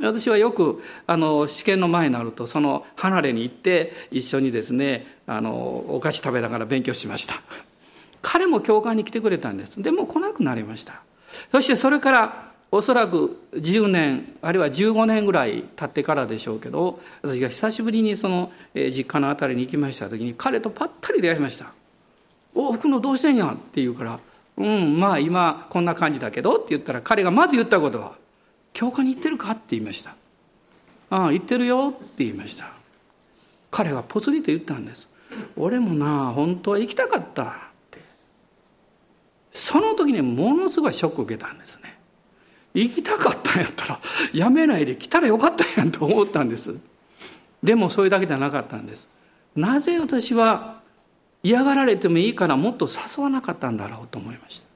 [0.00, 7.34] 私はよくあの試験の前になるとその離れに行って一緒にですねあのお菓子食べながら勉強しました。
[8.20, 9.80] 彼も教会に来てくれたんです。
[9.80, 11.02] でも来なくなりました。
[11.52, 21.72] そしてそれからおそらく10年あるいは15年ぐらい経ってからでしょうけど私が久しぶりにその実家の辺りに行きました時に彼とぱったり出会いました
[22.54, 23.46] 「お福野どうしてんや？
[23.46, 24.20] ん?」って言うから
[24.56, 28.12] うんまあ今こんな感じだけどって言ったら彼がまず言ったことは
[28.72, 30.14] 「教会に行ってるか?」って言いました
[31.10, 32.72] 「ああ行ってるよ」って言いました。
[33.70, 35.08] 彼はぽつりと言ったんです
[35.56, 37.46] 「俺もな本当は行きたかった」っ
[37.90, 37.98] て。
[39.52, 41.96] その時にものすごいショックを受けたんですね
[42.74, 44.00] 行きたかったんやったら
[44.32, 46.76] やめないで来たらよかったやんと思ったんです。
[47.62, 49.08] でもそれだけじゃなかったんです。
[49.56, 50.80] なぜ私は
[51.44, 54.66] 嫌がられてもいいからもっと誘わなかったんだろうと思いました。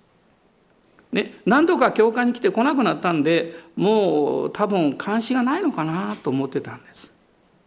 [1.11, 7.14] ね、何度か教会に来て来なくなったんでもう多分監視がないのかなと思ってたんです。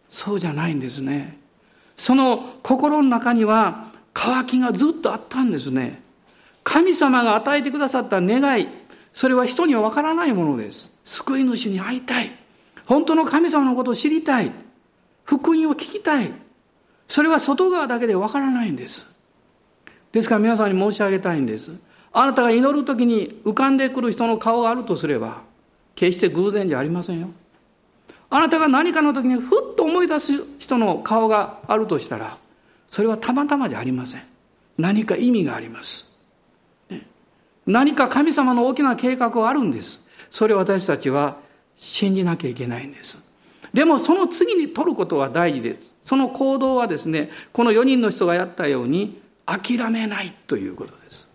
[0.08, 1.38] そうじゃないんですね。
[1.96, 6.00] その心の中には渇きがずっとあったんですね。
[6.62, 8.68] 神様が与えてくださった願い
[9.14, 10.96] それは人にはわからないものです。
[11.04, 12.30] 救い主に会いたい。
[12.86, 14.52] 本当の神様のことを知りたい。
[15.24, 16.32] 福音を聞きたい。
[17.12, 19.04] それは外側だけでわからないんです。
[20.12, 21.72] ですから皆さんに申し上げたいんです。
[22.10, 25.42] あなたが祈る時に浮かんでくる人の顔があるとすれば
[25.94, 27.28] 決して偶然じゃありませんよ。
[28.30, 32.38] あなたが何かの時にふっと思い出す人の顔があるとしたら
[32.88, 34.22] それはたまたまじゃありません。
[34.78, 36.18] 何か意味があります、
[37.66, 40.00] 何か神様の大きな計画があるんです。
[40.30, 41.36] それを私たちは
[41.76, 43.18] 信じなきゃいけないんです。
[43.74, 45.91] でもその次に取ることは大事です。
[46.04, 51.28] その行動はですねこの4人の人がやったように諦めないということです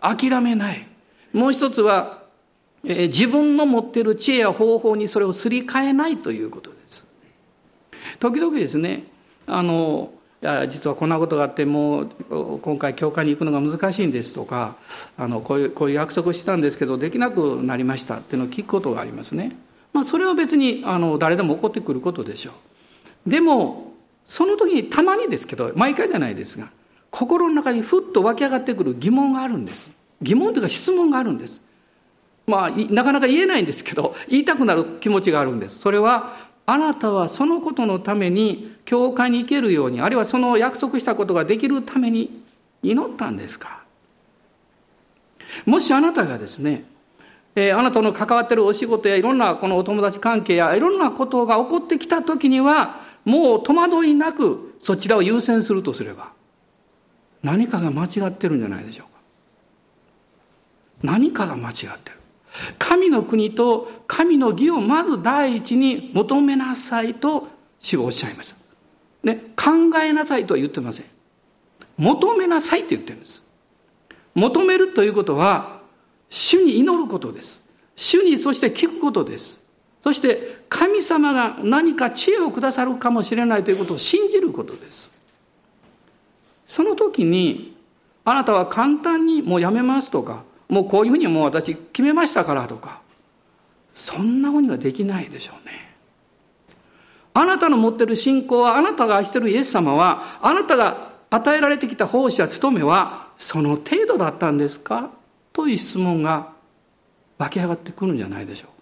[0.00, 0.86] 諦めない
[1.32, 2.22] もう一つは、
[2.84, 7.06] えー、自分の持っている知恵や方法にそれをすり替えないということです
[8.20, 9.04] 時々ですね
[9.46, 14.76] あのいや実はこんなことがあってもう今回教会に行くのが難しいんですとか
[15.16, 19.56] あのこういうこういう約束したんですけどできなくなりましたっていうのを聞くことがありますね。
[19.94, 22.54] まあ、それは別にあの誰でも起こってくることでしょう。
[23.26, 23.92] でも
[24.24, 26.68] その時にたまにですけど毎回じゃないですが
[27.10, 29.88] 心の中にふっと湧き上がってくる疑問があるんです。
[30.22, 31.60] 疑問というか質問があるんです。
[32.46, 35.78] まあなかなか言えないんですけど言いたくなる気持ちがあるんです。
[35.78, 42.42] それはあなたはそのことのために教会に行けるようにあるいはその約束したことができるために
[42.82, 43.82] 祈ったんですか？
[45.66, 46.84] もしあなたがですね、
[47.54, 56.32] えー、あなたの関わってるお仕事やいろんなこのお友達関係やいろんなことが起こってきた時にはもう戸惑いなくそちらを優先するとすれば
[57.42, 59.20] 何かが間違ってるんじゃないでしょうか
[61.02, 62.18] 何かが間違ってる
[62.78, 67.48] 神の国と神の義をまず第一に求めなさいと
[67.80, 68.56] 主がおっしゃいました。
[69.24, 71.06] ね、考えなさいとは言ってません。
[71.96, 73.42] 求めなさいって言ってるんです。
[74.34, 75.80] 求めるということは、
[76.28, 77.62] 主に祈ることです。
[77.96, 79.60] 主にそして聞くことです。
[80.04, 85.10] そして神様が何か知恵をくださるかもしれないということを信じることです。
[86.66, 87.74] その時に、
[88.22, 93.00] あなたは簡単にもうやめますとか、もうこういうふうにもう私決めましたからとか、
[93.94, 95.94] そんなふうにはできないでしょうね。
[97.32, 105.08] あなたの持ってる信仰は、あなたが愛してるイエス様は、あなたが与えられてきた奉仕や務めは、その程度だったんですか？
[105.54, 106.52] という質問が
[107.38, 108.73] 湧き上がってくるんじゃないでしょう。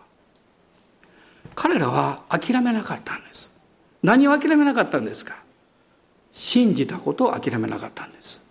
[1.55, 3.51] 彼らは諦めなかったんです。
[4.03, 5.43] 何を諦めなかったんですか？
[6.33, 8.43] 信じたことを諦めなかったんです。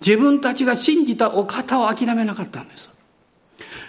[0.00, 2.90] 自分たちが信じたお方を諦めなかったんです。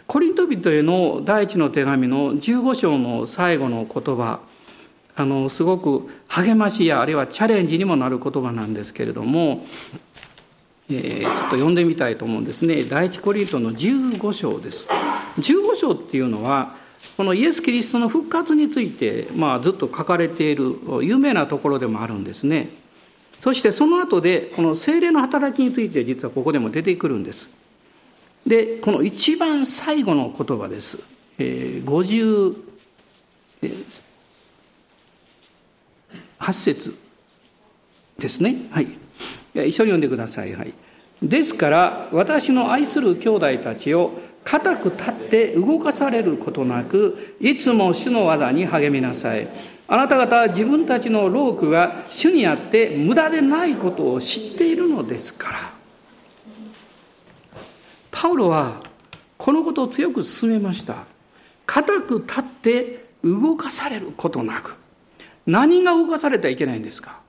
[0.08, 4.40] コリント人への第一の手紙の15章の最後の言葉、
[5.18, 9.66] あの、すごく励ましや、あるいはチャレンジにもなる言葉なんですけれども、
[10.90, 12.84] えー、ちょっと読んでみたいと思うんですね。
[12.86, 14.88] 第一コリントの15章です。
[15.40, 16.77] 15章っていうのは、
[17.16, 22.70] このイエス・キリストの復活について、まあ、ずっと書かれている有名なところでもあるんですね。
[23.40, 27.50] そしてその後でこの精霊の働きについて実はここでも出てくるんです。
[28.46, 31.00] でこの一番最後の言葉です。
[31.38, 32.56] えー、
[33.62, 33.74] 58
[36.54, 36.98] 節
[38.18, 38.68] ですね。
[38.72, 38.88] はい。
[39.54, 40.54] 一緒に読んでください。
[40.54, 40.74] はい。
[41.22, 49.46] ですから私の愛する兄弟たちを固く立って動かされることなくいつも主の技に励みなさい。
[49.90, 55.74] あなた方は自分たちの労苦が主にあって無駄でないことを知っているのですから。
[58.10, 58.82] パウロは
[59.38, 61.04] このことを強く進めました。
[61.66, 64.78] 固く立って動かされることなく。
[65.46, 67.20] 何が動かされてはいけないんですか？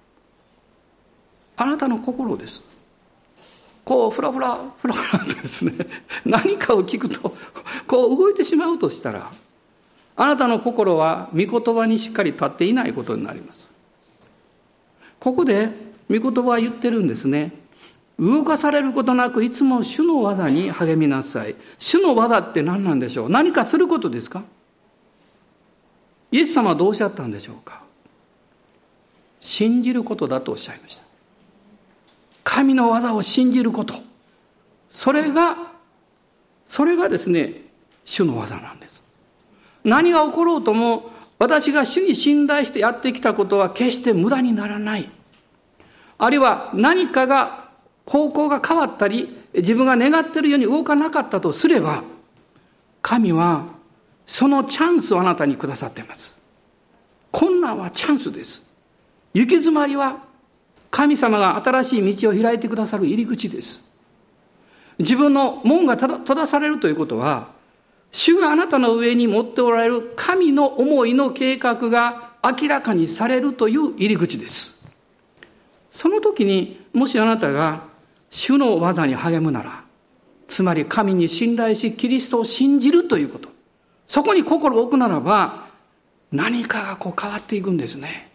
[1.56, 2.62] あなたの心です。
[3.88, 5.72] こう、ふらふら、ふらふらとですね、
[6.26, 7.34] 何かを聞くと、
[7.88, 9.30] こう動いてしまうとしたら、
[10.14, 13.70] あなたの心は御言葉にしっかり立っていないことになります。
[15.18, 15.70] ここで
[16.10, 17.52] 御言葉は言ってるんですね。
[18.18, 21.54] 動かされることなくいつも主の技に励みなさい。
[21.78, 23.30] 主の技って何なんでしょう？
[23.30, 24.42] 何かすることですか？
[26.30, 27.80] イエス様はどうおっしゃったんでしょうか？
[29.40, 31.07] 信じることだとおっしゃいました。
[32.48, 33.92] 神の技を信じること。
[34.90, 35.54] それが、
[36.66, 37.60] それがですね、
[38.06, 39.02] 主の技なんです。
[39.84, 45.10] 何が起ころうとも私が主に信頼してやってきたことは決して無駄にならない。
[46.16, 47.68] あるいは何かが
[48.06, 52.02] 方向が変わったり自分が願ってるように動かなかったとすれば、
[53.02, 53.66] 神は
[54.26, 56.34] そのチャンスをあなたにくださっています。
[57.30, 58.66] 困難はチャンスです。
[59.34, 60.26] 行き詰まりは
[60.90, 63.84] 神様が新しい道を開いてくださる入り口です。
[64.98, 67.52] 自分の門が閉ざされるということは、
[68.10, 74.86] 主があなたの上に持っておられる神の思いの計画が明らかにされるという入り口です。
[75.92, 77.84] その時にもしあなたが
[78.30, 79.84] 主の技に励むなら、
[80.46, 83.50] つまり神に信頼しキリストを信じるということ。
[84.06, 85.68] そこに心を置くならば、
[86.32, 88.27] 何かがこう変わっていくんですね。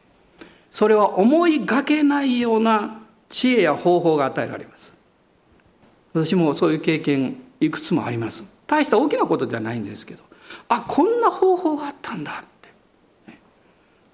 [0.73, 4.95] それは思いがけないような知恵や方法が与えられます。
[6.15, 8.43] 私もそういう経験いくつもあります。
[8.65, 10.23] 大した大きなことじゃないんですけど、
[10.69, 12.47] あ、こんな方法があったんだっ
[13.27, 13.37] て。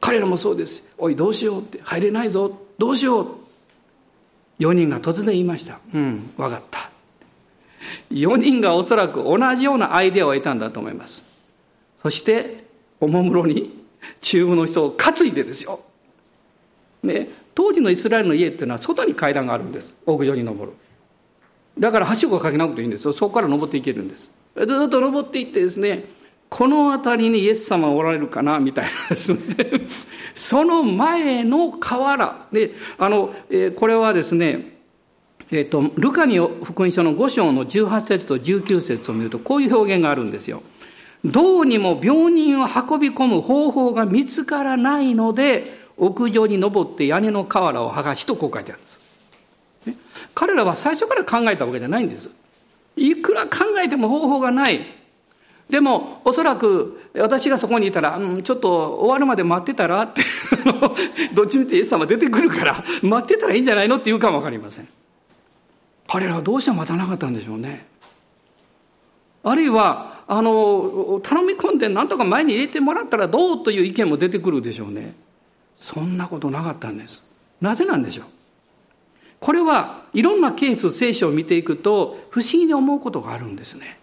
[0.02, 0.84] 彼らもそうです。
[0.98, 1.80] おい、どうしようって。
[1.82, 2.60] 入れないぞ。
[2.78, 3.28] どうしよう。
[4.60, 5.80] 4人が突然言いました。
[5.94, 6.90] うん、わかった。
[8.12, 11.24] 4人がおそらく同じようなアイデアを得たんだと思います。
[12.02, 12.66] そして、
[13.00, 13.82] おもむろに
[14.20, 15.80] 中部の人を担いでですよ。
[17.04, 19.96] ね、当時のイスラエルの家っていうのは外に階段があるんです。
[20.06, 20.76] 屋上に登る。
[21.80, 23.14] だからはしごをかけなくていいんですよ。
[23.14, 24.32] そこから登っていけるんです。
[24.56, 26.06] ずっと登っていってですね、
[26.50, 29.40] この辺りにイエス様おられるかなみたいなですね。
[30.36, 34.78] その前の河原で、あの、えー、これはですね、
[35.52, 40.62] えっ、ー、と、ルカに福音書の5章の18節と19節を見ると、こういう表現があるんですよ。
[41.24, 49.00] どうにも病人を運び込む方法が見つからないので、屋上に登って屋根の瓦を剥がしとこう書いてあるんです。
[49.86, 49.96] ね、
[50.34, 52.30] 彼らは最初から考えたわけじゃないんです。
[52.96, 54.82] いくら考えても方法がない。
[55.70, 60.24] でも、おそらく私がそこにいたら、うん、ちょっと終わるまで待ってたらって、
[61.34, 64.88] どっちみちイエス様出てくるから、待ってたらいいんじゃないのって言うかもわかりません。
[66.08, 67.86] 彼らはどうして待たなかったんでしょうね。
[69.44, 75.14] あるいは、あの、頼み込んで何とか前に入れてもらったらどうという意見も出てくるでしょうね。
[75.80, 77.24] そんなことなかったんです。
[77.62, 78.26] なぜなんでしょう？
[79.40, 83.98] これはいろんなケース、聖書を見ていくと不思議に思うことがあるんですね。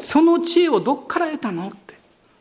[0.00, 1.94] その知恵をどっから得たのって。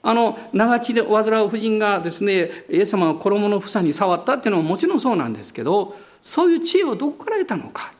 [0.03, 7.93] あの、長血で患う夫人がですね、イエス様の衣の房に触ったっていうのももちろんそうなんですけど、そういう知恵をどこから得たのか。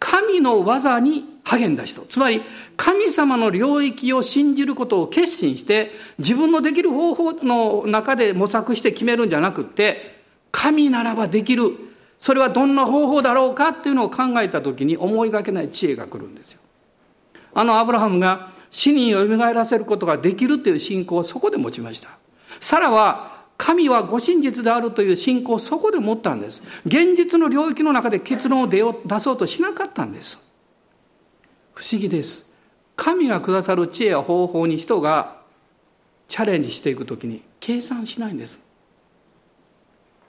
[0.00, 2.00] 神の技に励んだ人。
[2.02, 2.42] つまり、
[2.76, 11.76] 神様の領域を信じることを決心して、自分のできる方法の中で模索して決めるんじゃなくって、神ならばできる。
[12.18, 16.60] それはどんな方法だろうかっていうのを考えた時に思いがけない知恵が来るんですよ。
[17.54, 22.10] あのアブラハムが死人を蘇らせることができるという信仰をそこで持ちました。
[22.60, 26.62] サラは神はご真実であるという信仰をそこで持ったんです。
[26.86, 28.80] 現実の領域の中で結論を出
[29.20, 30.50] そうとしなかったんです。
[31.74, 32.54] 不思議です。
[32.96, 35.36] 神がくださる知恵や方法に人が
[36.26, 38.58] チャレンジしていくときに計算しないんです。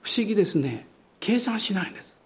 [0.01, 0.85] 不思議ですね。
[1.21, 2.17] 計算しないんです。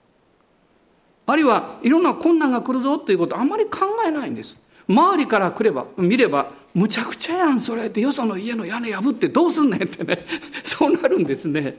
[1.28, 4.58] あるいはいろんな困難が来るぞということあまり考えないんです。
[4.88, 10.26] 周りから来れば、見れば、むちゃくちゃやん、それって、よその家の屋根破ってどうすんねんってね、
[10.62, 11.78] そうなるんですね。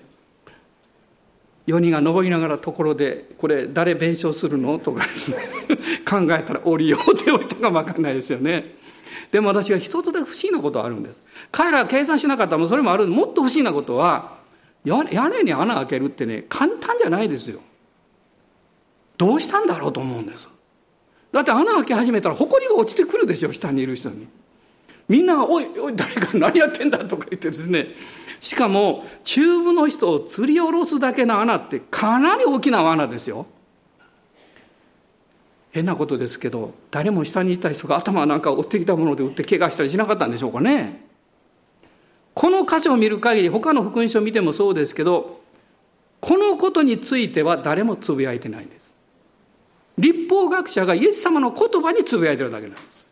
[1.66, 4.78] 4人が登りながらところで、これ誰弁償するの？
[4.78, 5.36] とかですね、
[6.08, 8.74] 考えたら降りようって言われたかもわかんないですよね。
[9.30, 11.22] でも私は一つだけ不思議なことはあるんです。
[11.52, 14.38] 彼らが計算しなかったらそれもあるもっと不思議なことは、
[14.84, 17.60] 屋根に穴開けるってね、簡単じゃないですよ。
[19.18, 20.48] どうしたんだろうと思うんです。
[21.32, 24.26] だって穴開け始めたら埃が落ちてくるでしょ下にいる人に
[25.08, 27.94] みんなが「おいおい誰か何やってんだ」とか言ってですね。
[28.40, 33.46] しかも中部の人を釣り下ろすだけの穴ってかなり大きな穴ですよ。
[35.70, 41.04] 変なことですけど誰も下にいた人が頭なんかを折ってきたもので打って怪我したりしなかったんでしょうかね。
[42.34, 45.40] この箇所を見る限り他の福音書を見てもそうですけど
[46.20, 48.94] このことについては誰もつぶやいてないんです。
[49.98, 53.05] 立法学者がイエス様の言葉につぶやいてるだけなんです。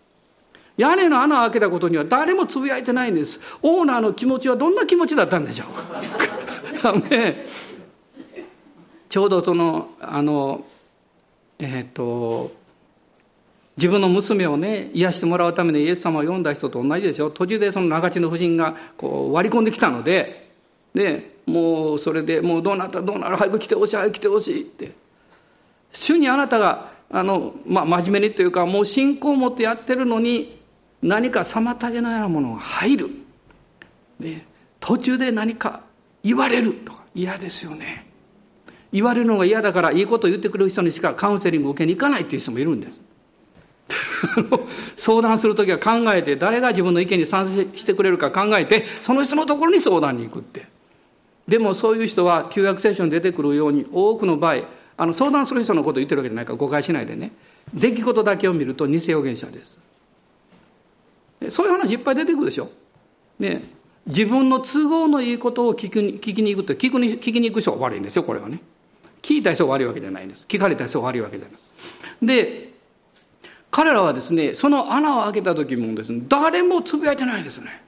[0.77, 3.41] 屋根の穴を開けたことには誰もつぶやいてないんです。
[3.63, 5.65] オーナーの気持ちはどんな気持ちだったんでしょ
[6.91, 7.47] う ね、
[9.09, 10.65] ちょうどその、あの、
[11.59, 12.53] えっ、ー、と、
[13.77, 17.31] 自分の娘をね、癒してもらうためにイエス様を読んだ人と同じでしょ。
[17.31, 20.51] 途中でその長地の夫人がこう割り込んできたので、
[20.95, 23.03] で、もうそれでもうどうなった？
[23.03, 23.37] どうなる？
[23.37, 24.93] 早く来てほしい早く来てほしいって。
[25.93, 30.61] 主にあなたがあの、まあ、真面目にというかもう信仰を持ってやってるのに
[31.05, 33.11] 何か妨げのようなものが入る、
[34.19, 34.47] ね、
[34.81, 35.83] 途中で何か
[36.23, 38.07] 言われるとか嫌ですよね
[38.91, 43.01] 言われるのが嫌だからいいことを言ってくれる人にしかカウンセリングを受けに行かないっていう人もいるんです
[44.97, 50.67] 相談するときは考えて、誰が自分の意見に賛成してくれるか考えて、その人のところに相談に行くって。
[51.47, 54.63] でもそういう人は旧約聖書に出てくるように多くの場合、
[54.97, 57.33] あの相談する人のことを言ってるわけじゃないから誤解しないでね。
[57.75, 59.84] 出来事だけを見ると偽預言者です。
[61.51, 62.71] そういう話いっぱい出てくるでしょ。
[63.39, 63.65] ね、
[64.07, 68.61] 自分の都合のいいことを聞きに聞きに行くと聞くに聞きに行く人が悪いんですよこれはね。
[69.23, 70.47] 聞いた人が悪いわけじゃないんです。
[70.47, 72.27] 聞かれた人が悪いわけじゃない。
[72.27, 72.73] で
[73.71, 77.83] 彼らはですねその穴を開けた時もですね誰もつぶやいてないですね。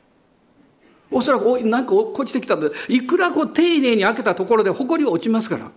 [1.11, 5.71] おそらくおなんか落ちてきたといくらこう丁寧に開けたところで埃落ちますから。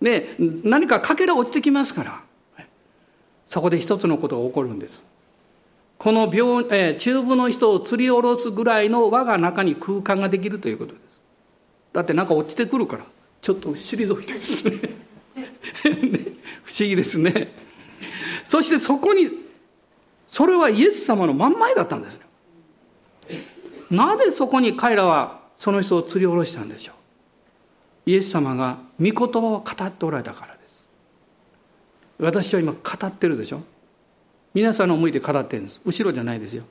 [0.00, 2.22] ね、何かかけら落ちてきますから。
[3.46, 5.04] そこで一つのことが起こるんです。
[5.98, 11.02] この病、えー、中部の人を釣り下ろすぐらいの輪が中に空間ができるということです。
[11.92, 13.04] だってなんか落ちてくるから、
[13.40, 14.76] ちょっと退いてですね。
[16.64, 17.54] 不思議ですね。
[18.44, 19.28] そしてそこに、
[20.28, 22.26] それはイエス様の真ん前だったんですね。
[23.90, 28.10] なぜそこに彼らはその人を釣り下ろしたんでしょう。
[28.10, 30.86] イエス様が御言葉を語っておられたからです。
[32.18, 33.62] 私は今語ってるでしょ。
[34.56, 35.82] 皆さんの向いて語ってるんです。
[35.84, 36.62] 後ろじゃないですよ。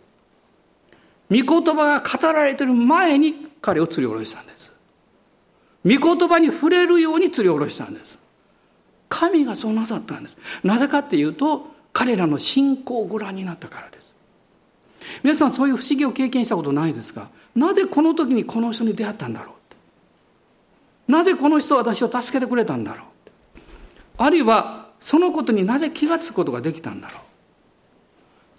[1.30, 4.72] 御言葉が語られてる前に彼を釣り下ろしたんです。
[5.86, 8.18] 御言葉に触れるように釣り下ろしたんです。
[9.08, 10.38] 神がそうなさったんです。
[10.64, 14.16] なぜかっていうと、彼らの信仰をご覧になったからです。
[15.22, 17.30] 皆さんそういう不思議を経験したことないですか？
[17.56, 19.54] なぜこの時にこの人に出会ったんだろ
[21.08, 23.06] うなぜこの人は私を助けてくれたんだろう
[24.18, 27.22] あるいはそのことになぜ気がつくことができたんだろう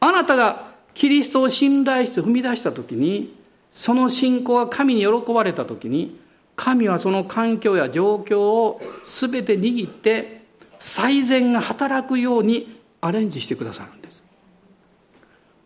[0.01, 3.37] あなたがキリストを信頼して踏み出した時に
[3.73, 6.19] その信仰が神に喜ばれた時に
[6.57, 10.47] 神はその環境や状況を全て握って
[10.79, 14.23] 最善が働くようにアレンジしてくださるんです。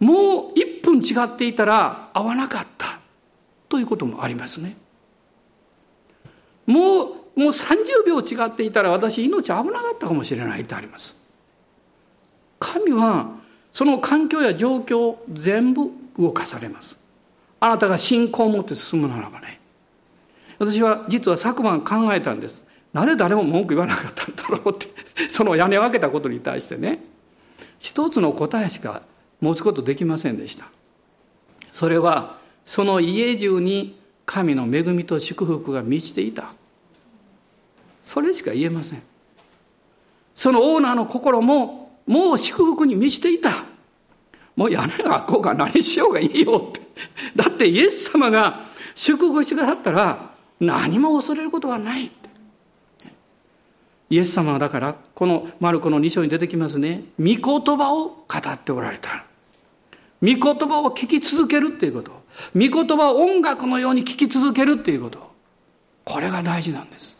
[0.00, 2.98] もう1分違っていたら合わなかった。
[3.68, 4.76] ということもありますね。
[6.66, 11.16] もうもう30秒違っていたら私命危なかったかもしれないってあります。
[12.58, 13.39] 神は
[13.72, 16.98] その環境や状況全部動かされます。
[17.60, 19.60] あなたが信仰を持って進むならばね。
[20.58, 22.64] 私は実は昨晩考えたんです。
[22.92, 24.88] なぜ誰も文句言わなかったんだろうって。
[25.28, 27.02] その屋根を開けたことに対してね。
[27.78, 29.02] 一つの答えしか
[29.40, 30.66] 持つことできませんでした。
[31.72, 36.52] それはその家中に神の恵みと祝福が満ちていた。
[38.02, 39.02] それしか言えません。
[40.34, 41.79] そのオーナーの心も
[42.10, 43.52] もう祝福に満ちていた。
[44.56, 46.80] もう屋根が開こうが何しようがいいよって。
[47.36, 52.28] だってイエス様が祝福してくださったら何も恐れることはないって。
[54.10, 57.04] イエス様はだからこのマルコの2章に出てきますね。
[57.20, 59.24] 御言葉を語っておられた。
[60.20, 62.10] 御言葉を聞き続けるっていうこと。
[62.56, 65.30] 御言葉を音楽のように聞き続けるっていうこと。
[66.04, 67.16] これが大事なんです。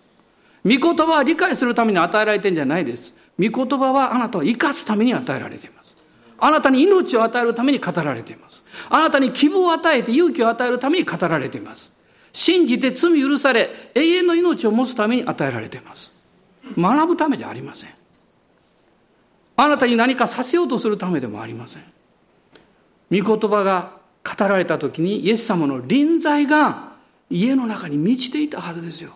[0.65, 3.20] 御言葉は理解するために与えられてるんじゃないです。
[3.41, 5.97] 御言葉はあなたを生かすために与えられています。
[6.39, 8.63] あなたに命を与えるために語られています。
[8.89, 11.93] あなたに希望を与えて勇気を与えるために語られています。
[12.33, 16.13] 信じて罪許され、永遠の命を持つために与えられています。
[16.77, 17.91] 学ぶためじゃありません。
[19.57, 21.83] あなたに何かさせようとするためでもありません。
[23.11, 26.93] 御言葉が語られた時にイエス様の臨在が
[27.29, 29.13] 家の中に満ちていたはずですよ。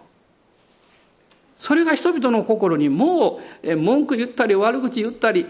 [1.57, 5.45] それが人々の心にもう文句言ったり悪口言ったり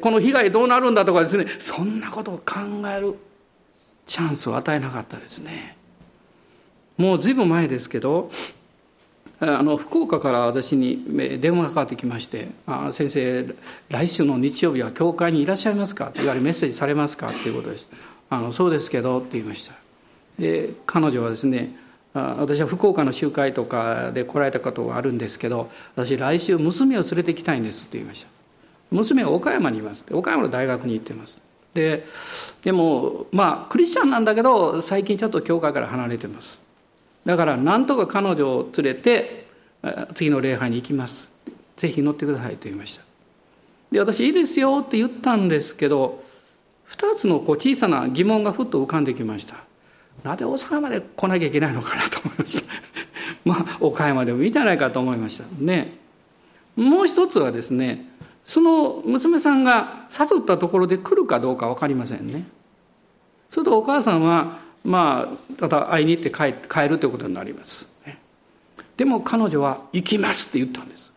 [0.00, 2.54] この被害どうなるんだとかですねそんなことを考
[2.94, 3.14] える
[4.06, 5.76] チャンスを与えなかったですね。
[6.98, 8.30] もうずいぶん前ですけど
[9.38, 11.02] あの福岡から私に
[11.40, 13.46] 電話がかかってきまして「あ先生
[13.88, 17.28] 来週の日曜日は教会にいらっしゃいますか?」って言われメッセージされますか？
[17.30, 17.88] っていうことです
[18.28, 19.72] 「あのそうですけど」って言いました
[20.38, 21.74] で彼女はですね
[22.12, 28.28] 私は福岡の集会とかで来られたことがあるんですけど私来週娘を連れてきたいんですって言いました。
[28.90, 31.40] 娘は岡山にいます岡山の大学に行ってます。
[31.72, 32.04] で
[32.62, 36.60] でもまあクリスチャンなんだけど最近ちょっと教会から離れてます。
[37.24, 39.46] だからなんとか彼女を連れて
[40.14, 41.28] 次の礼拝に行きます。
[41.76, 43.04] ぜひ乗ってくださいと言いました。
[43.92, 46.24] で私いいですよって言ったんですけど
[46.90, 49.56] 2つのこう小さな疑問がふっと浮かんできました。
[50.22, 52.72] なぜ大阪まで来なきゃいけないのかなと思いました。
[53.44, 55.44] まあ岡山でもいいんじゃないかと思いました。
[55.58, 55.98] ね。
[56.76, 58.08] もう一つはですね
[58.44, 62.44] その娘さんが誘ったところで来るかどうか分かりませんね。
[63.48, 67.90] するとお母さんはまあただ会いに行って帰帰るということになります。
[68.96, 71.10] でも彼女は「行きます」って言ったんです。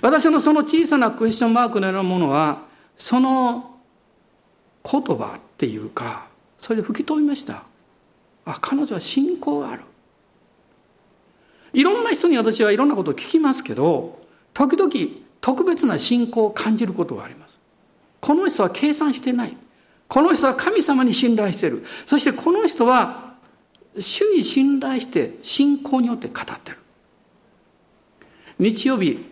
[0.00, 2.62] 私のその小さなクエスチョンマークのようなものは
[2.96, 3.76] その
[4.84, 6.26] 言葉っていうか
[6.60, 7.64] それで吹き飛びました。
[8.52, 9.82] あ彼女は信仰がある。
[11.72, 14.18] いろんな人に私はいろんなことを聞きますけど
[14.54, 14.90] 時々
[15.40, 17.60] 特別な信仰を感じることがあります。
[18.20, 19.56] この人は計算してない。
[20.08, 21.84] この人は神様に信頼してる。
[22.06, 23.34] そしてこの人は
[23.98, 26.78] 主に信頼して信仰によって語ってる。
[28.58, 29.24] 日曜日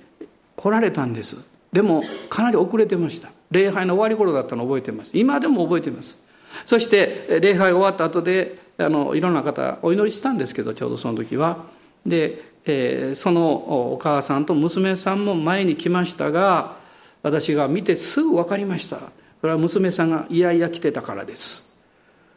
[0.54, 1.36] 来られたんです。
[1.72, 3.30] でもかなり遅れてました。
[3.50, 5.16] 礼拝の終わり頃だったのを覚えてます。
[5.16, 6.18] 今でも覚えてます。
[6.64, 11.64] そして礼拝が終わった後であのいろんな方お祈りしたんですけどちょうどその時は。
[12.04, 16.76] で、えー、そのお母さんと娘さんも前に来ましたが
[17.22, 18.98] 私が見てすぐ分かりました。
[19.40, 21.76] それは娘さんがいやいや来てたからです。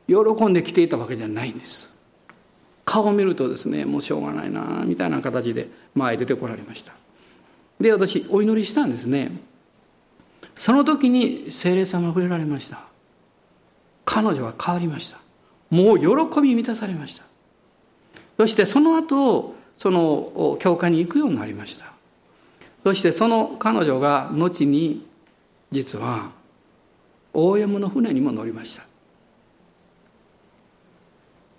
[0.08, 1.98] 喜んで来ていたわけじゃないんです。
[2.86, 6.94] 顔を見るとですねもうしょうがないなみたいな形で前出てこられました。
[7.80, 9.32] で私お祈りしたんですね。
[10.56, 12.80] その時に精霊様が触れられました。
[14.06, 15.19] 彼女は変わりました。
[15.70, 17.24] もう喜び満たされました。
[18.38, 21.86] そしてその後その教会に行くようになりました。
[22.84, 25.06] そしてその彼女が後に
[25.72, 26.32] 実は
[27.34, 28.84] OM の船にも乗りました。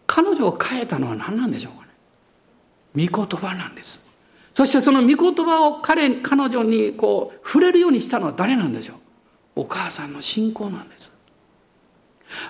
[0.06, 1.86] 彼女を変えたのは何なんでしょうか
[2.94, 3.08] ね。
[3.08, 4.04] 御言葉なんです。
[4.54, 8.96] そしてその御言葉を彼彼女にこう触れるようにしたのは誰なんでしょう。
[9.56, 11.12] お母さんの信仰なんです。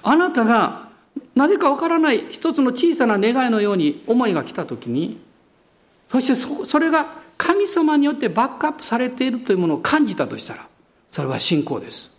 [0.03, 0.90] あなたが
[1.35, 5.21] なぜかわからない一つの小さな願いのように思いが来た時に
[6.07, 10.67] そしてそれが神様によってバックアップされているというものを感じたとしたら
[11.11, 12.11] それは信仰です。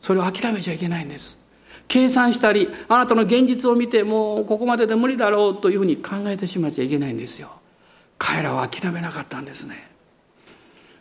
[0.00, 1.36] それを諦めちゃいけないんです。
[1.88, 7.50] 計算したりあなたの現実を見てもうここまでで無理だろうというふうに考えてしまっちゃいけないんですよ。
[8.18, 9.88] 彼らは諦めなかったんですね。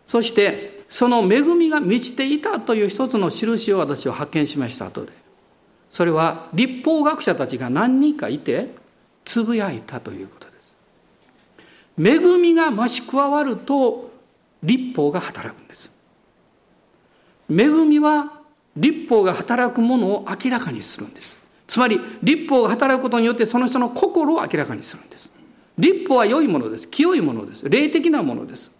[0.06, 5.27] そしてその恵みが満ちていたという一つの印を私は発見しました後で。
[5.90, 8.76] それは立法学者たちが何人かいて
[9.26, 10.76] つぶやいたということです。
[12.00, 14.12] 恵みが増し加わると
[14.64, 15.92] 立法が働くんです。
[17.50, 18.42] 恵みは
[18.76, 21.38] 立法が働くものを明らかにするんです。
[21.68, 25.32] つまり立法が働くことによってその人の心を明らかにするんです。
[25.78, 26.88] 立法は良いものです。
[26.88, 27.70] 清いものです。
[27.70, 28.72] 霊的なものです。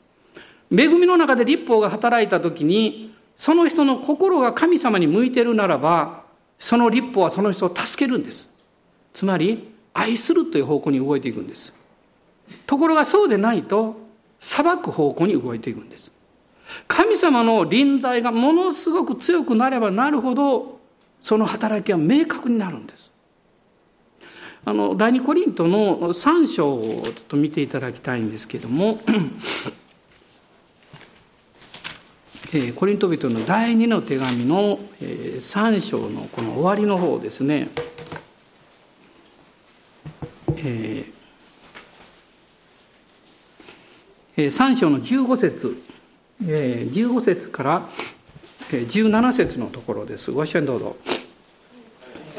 [0.72, 6.27] 恵みの中で立法が働いた時にその人の心が神様に向いているならば
[6.60, 8.50] その立法はその人を助けるんです。
[9.14, 11.74] つまり愛するという方向に動いていくんです。
[12.66, 13.98] ところがそうでないと
[14.40, 16.12] 裁く方向に動いていくんです。
[16.88, 20.80] 神様の臨在がものすごく強くなればなるほど
[21.22, 23.12] その働きは明確になるんです。
[24.66, 29.00] あの第二コリントの3章をちょっと見ていただきたいんですけども
[32.76, 37.68] コリント人の第2の手紙の、3章のこの終わりの方ですね、
[40.56, 45.84] えー、3章の15節、
[46.48, 47.90] えー、15節から
[48.70, 50.32] 17節のところです。
[50.32, 50.96] ご一緒にどうぞ。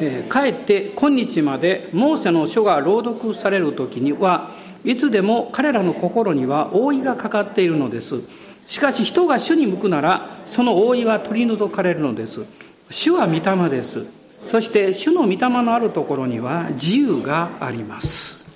[0.00, 4.52] えー、かえって今日までモーセの書が朗読される時には
[4.84, 8.22] いつでも彼らの心には覆いがかかっているのです。
[8.68, 12.44] しかし人が主に向くならその覆いは取り除かれるのです。
[12.90, 14.06] 主は御霊です。
[14.46, 18.46] そして主の御霊のあるところには自由があります。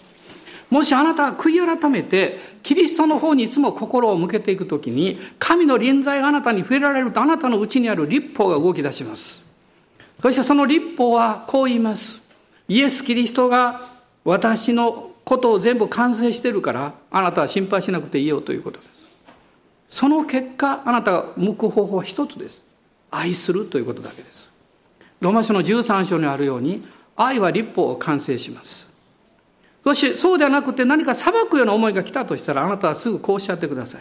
[0.71, 9.51] もしあなたが悔い改めてキリストの方にいつも心を向けていくときに神の臨在があなたに触れられるとあなたのうちにある立法が動き出します。
[10.21, 12.23] そしてその立法はこう言います。
[12.69, 13.89] イエス・キリストが
[14.25, 19.02] 私のことを全部完成してるからあなたは心配しなくていいよということです。
[19.93, 22.63] その結果あなたが向く方法は一つです。
[23.11, 24.49] 愛するということだけです。
[25.21, 26.83] ローマ書の13章にあるように
[27.15, 28.91] 愛は立法を完成します。
[29.85, 34.01] そしてそうではなくて何か裁くような思いが来たとしたらあなたはすぐこうおっしゃってください。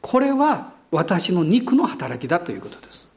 [0.00, 3.08] これは私の肉の働きだということです。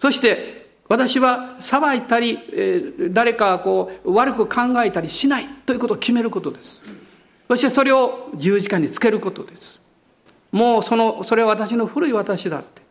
[0.00, 2.40] そして私は裁いたり、
[3.12, 6.82] 誰かこう悪く考えたりしないということを決めることです。
[7.46, 9.86] そしてそれを十字架につけることです。
[10.52, 12.82] もうそのそれは私の古い私だって。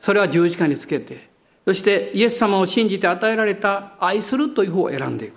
[0.00, 1.28] それは十字架につけて。
[1.64, 5.34] そしてイエス様を信じて与えられた愛するという方を選んでいく。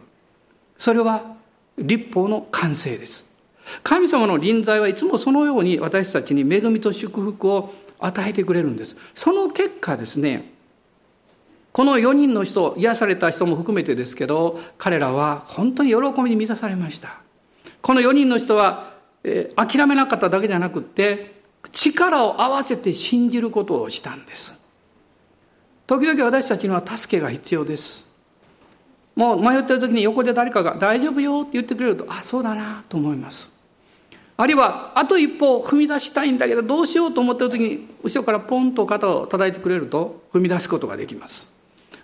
[0.77, 1.35] それは
[1.77, 3.29] 立法の完成です。
[3.83, 8.97] 神様の臨在はいつもそのように私たちに恵みと祝福を与えてくれるんです。
[9.13, 10.51] その結果ですね
[11.71, 17.21] この4人の人癒された人も含めてですけど彼らは本当に喜びに満たされました。
[17.81, 18.93] この4人の人は、
[19.23, 21.40] えー、諦めなかっただけじゃなくって
[21.71, 24.61] 力を合わせて信じることをしたんです
[25.91, 28.09] 時々私たちには助けが必要です。
[29.13, 33.49] もう迷ってる時に横で誰かが「大丈夫よ」って言ってくれるとあそうだなと思います。
[34.37, 41.53] あるいはあと一歩踏み出したいんだけどどうしようと思ってる時に後ろからポンと肩を叩いてくれると踏み出すことができます。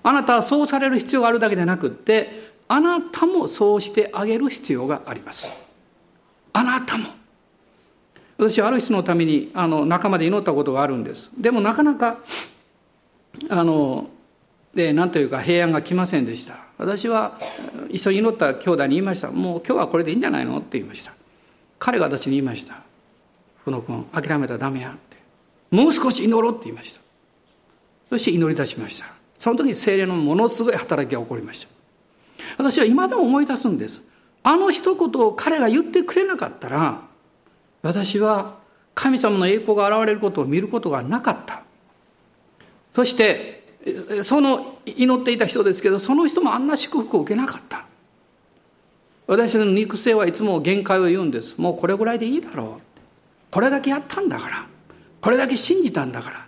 [0.04, 5.50] あなたはそうされる必要があるだけでなくってあなたもそうしてあげる必要があります。
[6.52, 7.06] あなたも。
[8.38, 11.30] 私はある人のためにあの仲間で祈ったことがあるんです。
[11.38, 12.20] でもなかなか
[13.50, 14.10] あの
[14.74, 16.60] で何というか平安が来ませんでした。
[16.78, 17.40] 私は
[17.90, 19.32] 一緒に祈った兄弟に言いました。
[19.32, 21.14] もう今日はこれでいいんじゃないのって言いました。
[21.80, 22.76] 彼が私に言いました。
[23.60, 25.18] 福野君諦めたらダメやって。
[25.72, 27.02] もう少し祈ろうって言いました。
[28.10, 29.06] そして祈り出しました。
[29.38, 31.68] その時に精霊のものすごい働きが起こりました。
[32.58, 34.04] 私は今でも思い出すんです。
[34.44, 37.02] あの一言を彼が言ってくれなかったら、
[37.88, 38.58] 私は
[38.94, 41.64] 神様の栄光が現れることを見ることがなかった。
[42.92, 43.64] そして、
[44.24, 47.86] その祈っていた人ですけど、その人もあんな祝福を受けなかった。
[49.26, 51.62] 私の肉声はいつも限界を言うんです。
[51.62, 52.82] もうこれぐらいでいいだろう。
[53.52, 54.68] これだけやったんだから。
[55.22, 56.46] これだけ信じたんだから。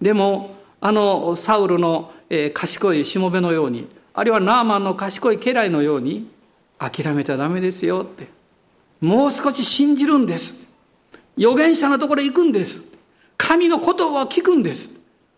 [0.00, 2.10] でも、あのサウルの、
[2.54, 6.30] 賢いしもべのように、あるいはナーマンの賢い家来のように、
[6.78, 8.28] 諦めちゃダメですよって。
[9.00, 10.72] もう少し信じるんです。
[11.36, 12.92] 預言者のところへ行くんです。
[13.36, 14.90] 神の言葉を聞くんです。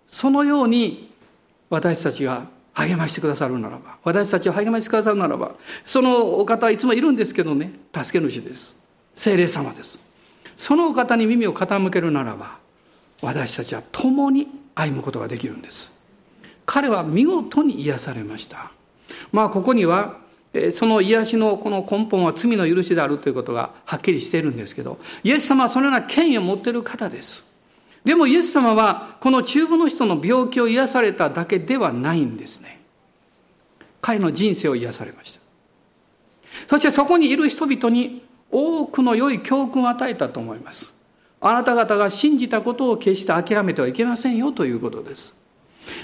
[0.08, 1.12] そのように
[1.70, 5.52] 私たちが励ましてくださるならば、私たちを励ましてくださるならば、
[5.84, 8.82] そのお方はいつもいるんですけどね、助け主です。
[9.14, 9.98] 聖霊様です。
[10.56, 12.58] そのお方に耳を傾けるならば、
[13.22, 15.90] 私たちは共に歩むことができるんです。
[16.66, 18.70] 彼は見事に癒されました。
[19.32, 20.18] まあ、ここには、
[20.70, 27.44] その癒しのこの根本は罪の許しであるということがはっきりしているんですけど、イエス様はそのような権威を持っている方です。
[28.04, 32.80] でもイエス様はこの中部の人の病気を癒されただけではないんですね。
[34.00, 35.40] 彼の人生を癒されました。
[36.68, 40.94] そしてそこにいる人々に多くの良い教訓を与えたと思います。
[41.40, 45.34] あなた方が信じたことを決して諦めてはいけませんよということです。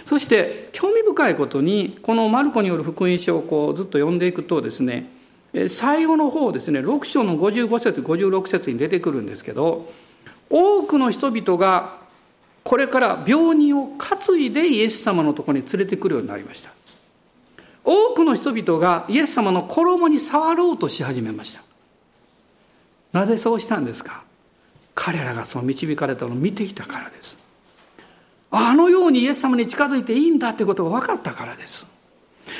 [0.05, 5.11] そして興味深いことにこのマルコによる福音書をこうずっと読んでいくとですね
[5.69, 9.93] 最後の方ですね6章の55節56節に出てくるんですけど
[10.49, 12.01] 多くの人々が
[12.65, 16.71] これから病人を担いでイエス様のところに連れてくるようになりました。
[17.85, 21.63] 多くの人々がイエス様の衣に触ろうとし始めました。
[23.13, 24.23] なぜそうしたんですか？
[24.95, 27.42] 彼らがそう導かれたのを見ていたからです。
[28.53, 31.87] あのようにイエス様に近づいていいんだってことが分かったからです。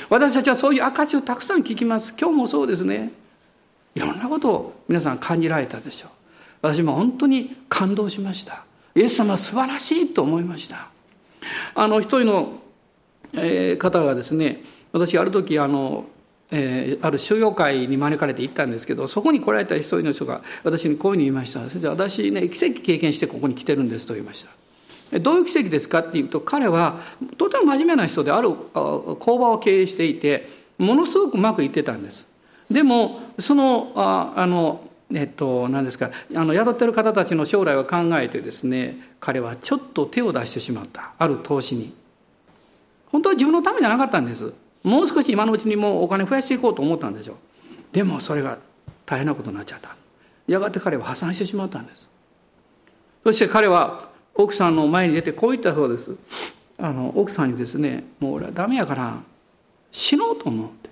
[0.09, 2.15] 私たちはそういう証をたくさん聞きます。
[2.19, 3.13] 今日もそうですね。
[3.95, 6.11] いろんなことを皆さん感じられたでしょう。
[6.63, 8.65] 私も本当に感動しました。
[8.95, 10.89] イエス様は素晴らしいと思いました。
[11.75, 12.59] あの一人の、
[13.35, 14.63] え方がですね
[14.93, 16.05] 私ある時あの、
[16.51, 21.69] えー、ある収容会に招かれて行ったんですけどそこに来られた一人の人が私にこういうふうに言いました。
[21.71, 24.62] 先生私ね奇跡経験してここに来てるんですと言いました。
[25.21, 27.01] どういう奇跡ですかっていうと彼は
[27.37, 30.49] とても真面目な人である工場を経営していて
[30.79, 32.27] ものすごくうまくいってたんです。
[32.71, 41.13] でもそのああのえっと、何ですかあの宿ってる方たちの将来を考えてですね彼はちょっと手を出してしまった。
[41.19, 41.93] ある投資に。
[43.11, 44.55] 本当は自分のためじゃなかったんです。
[44.83, 47.37] もう少し今のうちにもうお金増やしていこうと思ったんでしょう。
[47.93, 48.59] でもそれが
[49.05, 49.95] 大変なことになっちゃった。
[50.47, 52.09] やがて彼は破産してしまったんです。
[53.23, 56.15] そして彼は奥さんの前に出てこう言ったそうです。
[56.79, 59.21] あの奥さんにですねもう俺はダメやから
[59.91, 60.91] 死のうと思うって。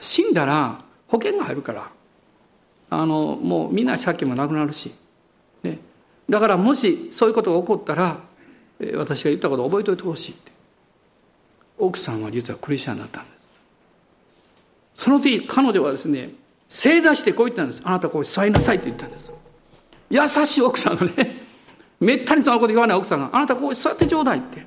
[0.00, 1.90] 死んだら保険が入るから。
[2.92, 4.92] あのもうみんな借金もなくなるし、
[5.62, 5.78] ね、
[6.28, 8.18] だからもしそういうことが起こったら
[8.96, 10.50] 私が言ったことを覚えておいてほしいって。
[11.78, 13.48] 奥さんは実はクリスチャンだったんです。
[14.96, 16.30] その時彼女はですね
[16.68, 17.82] 正座してこう言ったんです。
[17.84, 19.32] あなたこう座りなさいって言ったんです。
[20.10, 21.39] 優しい奥さんがね。
[22.00, 24.66] めったにそのこと言わない奥さんがあなたこう座ってちょうだいって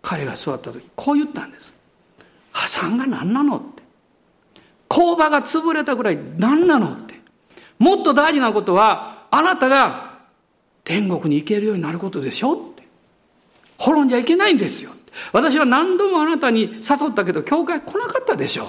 [0.00, 1.74] 彼が座った時こう言ったんです
[2.52, 3.58] 破産が何なの？
[3.58, 3.82] って
[4.88, 6.92] 工場が潰れたぐらい何なの？
[6.92, 7.14] って
[7.78, 10.20] もっと大事なことは、あなたが
[10.84, 12.52] 天国に行けるようになることでしょ？
[12.52, 12.86] って。
[13.78, 14.92] 滅んじゃいけないんですよ。
[15.32, 18.68] 私は何度もあなたに誘ったけど、教会来なかったでしょう。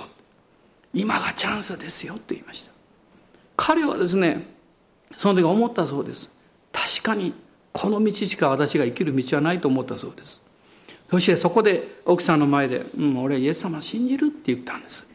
[0.96, 2.72] 今がチャンスですよって言いました。
[3.56, 4.48] 彼はですね、
[5.16, 6.32] その時思ったそうです。
[6.72, 7.34] 確かに、
[7.74, 10.42] この道しか私が生きる道はないと思ったそうです。
[11.10, 15.06] そしてそこで奥さんの前で、うん、俺イエス様信じるって言ったんです。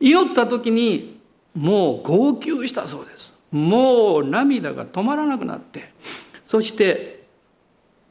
[0.00, 1.20] 祈った時に
[1.54, 3.38] もう号泣したそうです。
[3.50, 5.92] もう涙が止まらなくなって
[6.44, 7.26] そして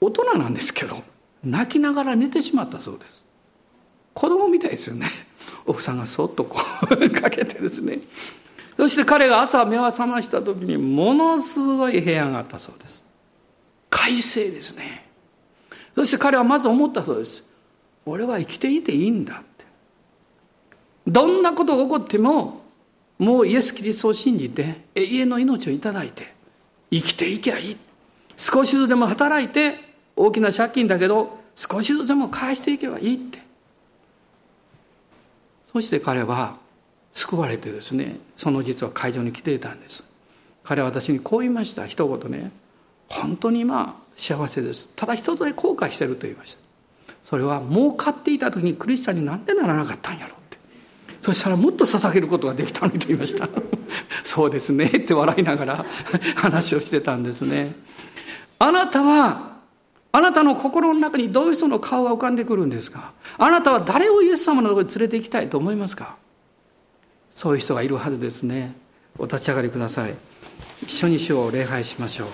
[0.01, 1.03] 大人なんですけど
[1.43, 3.23] 泣きながら寝てしまったそうです
[4.13, 5.07] 子供みたいですよね
[5.65, 7.99] 奥さんがそっとこうかけてですね
[8.77, 13.05] そして彼が朝目を覚ました時にものすごい部屋があったそうです
[13.97, 15.03] 快晴ですね。
[15.95, 17.43] そして彼はまず思ったそうです。
[18.05, 19.65] 俺は生きていていいんだって。
[21.07, 22.61] どんなことが起こっても
[23.17, 26.31] もうイエス・キリストを信じて永遠の命をいただいて
[26.91, 27.77] 生きていけばいい。
[28.37, 29.79] 少しずつでも働いて
[30.15, 33.39] 大きな借金だけど少しずつでも返していけばいいって。
[35.73, 36.57] そして彼は
[37.13, 40.03] 救われてですねその実は会場に来ていたんです。
[40.63, 41.87] 彼は私にこう言いました。
[41.87, 42.51] 一言ね。
[43.09, 44.89] 本当に今幸せです。
[44.95, 46.59] ただ一つで後悔してると言いました。
[47.23, 50.57] それは儲かっていた時にクリスチャンになんでならなかったんやろって。
[51.21, 53.49] そしたらもっと捧げることができたのにと言いました。
[54.23, 55.85] そうですねって笑いながら
[56.35, 57.75] 話をしてたんですね。
[58.59, 59.57] あなたは
[60.11, 63.11] あなたの心の中にどういう人の顔が浮かんでくるんですか？
[63.37, 66.15] あなたは誰をイエス様のところに連れて行きたいと思いますか？
[67.29, 68.75] そういう人がいるはずですね。
[69.19, 70.13] お立ち上がりください。
[70.83, 72.27] 一緒に主を礼拝しましょう。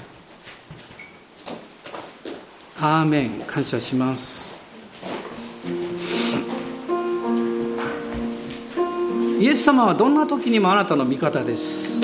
[2.86, 4.60] アーメン感謝します。
[9.40, 12.02] イエス様はどんな時にもあなたの味方です。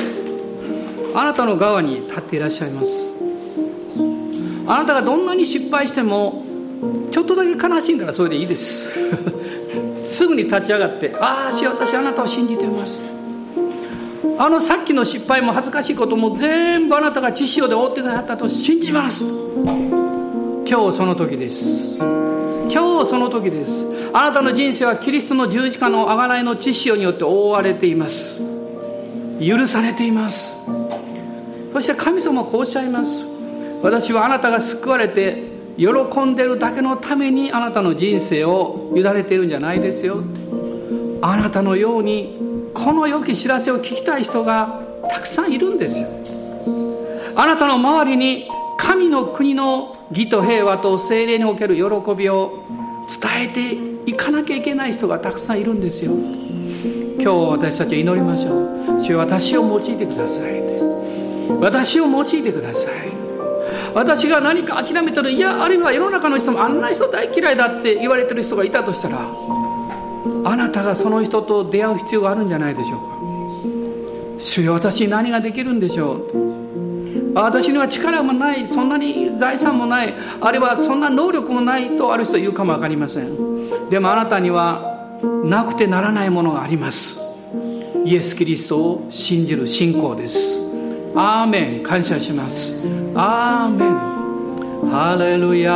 [1.13, 3.13] あなたの側に立っていらっしゃいます。
[4.67, 6.45] あなたがどんなに失敗しても
[7.11, 8.97] ちょっとだけ悲しんだらそれでいいです。
[10.05, 13.03] すぐに立ち上がって「ああし私あなたを信じてます」
[14.39, 19.25] あのさっきの失敗も恥ずかしいことも全部あなたが知識で覆ってくださったと信じます。
[20.69, 21.97] 今日その時です。
[21.97, 23.87] 今日その時です。
[24.13, 28.43] あなたの人生はキリストの十字架の贖いの知識によって覆われています。
[29.39, 30.69] 許されています。
[31.73, 33.25] そして神様はこうおっしゃいます。
[33.81, 35.41] 私はあなたが救われて
[35.75, 35.87] 喜
[36.23, 40.17] んでるだけのためにあなたの人生を委ねているんじゃないですよ。
[41.23, 42.37] あなたのように
[42.75, 46.07] この良き知らせを聞きたい人がたくさんいるんですよ。
[47.35, 48.47] あなたの周りに
[48.79, 51.83] 神の国の義と平和と精霊における喜
[52.15, 52.63] びを
[53.21, 56.13] 伝えていかなきゃいけない人がたくさんいるんですよ。
[57.21, 59.01] 今日私たちは祈りましょう。
[59.01, 60.61] 主は私を用いてください
[61.59, 62.93] 私を用いてください。
[63.93, 72.99] 私が何か諦めたらいやあるいは世の中の人もあんな人大嫌いだって言われてる人がいたとしたらあなたがその人と出会う必要があるんじゃないでしょう
[74.37, 74.39] か。
[74.39, 76.88] 主よ私に何ができるんでしょう。
[77.33, 83.89] 私には力もないそんなに財産もないあるいはそんな能力もないとある人は言うかも分かりません。
[83.89, 87.21] でもあなたにはなくてならないものがあります。
[88.05, 90.71] イエス・キリストを信じる信仰です。
[91.15, 91.83] アーメン。
[91.83, 92.87] 感謝します。
[93.15, 94.89] アーメン。
[94.89, 95.71] ハレルヤ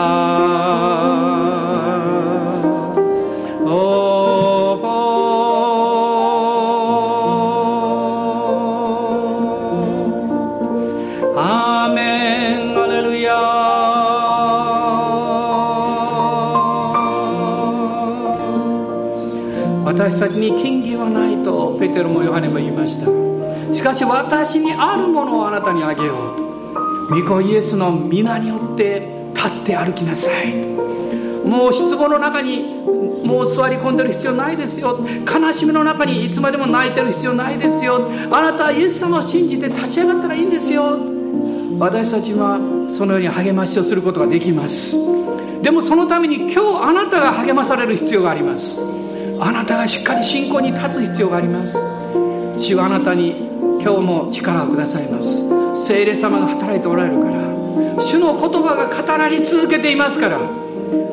[20.24, 23.12] たちに金銀はないとペテロもヨハネも言いました。
[23.74, 26.38] しかし私にあるものをあなたにあげよう
[27.10, 27.16] と。
[27.16, 30.54] 御子イエスの皆によって立って歩きなさい。
[31.46, 32.80] もう失望の中に
[33.26, 34.98] もう座り込んでる必要ないですよ。
[35.28, 38.10] 悲しみの中にいつまでも泣いてる必要ないですよ。
[38.32, 40.98] あなたはイエス様を信じて立ち上がったらいいんですよ。
[41.80, 42.60] 私たちは
[42.90, 44.96] そのように励ましをすることができます。
[45.62, 49.03] でもそのために今日あなたが励まされる必要があります。
[49.46, 51.78] あなたがしっかり信仰に立つ必要があります。
[52.58, 53.50] 主はあなたに
[53.82, 55.52] 今日も力をくださいます。
[55.86, 57.34] 聖霊様が働いておられるから。
[58.02, 60.40] 主の言葉が語られ続けていますから。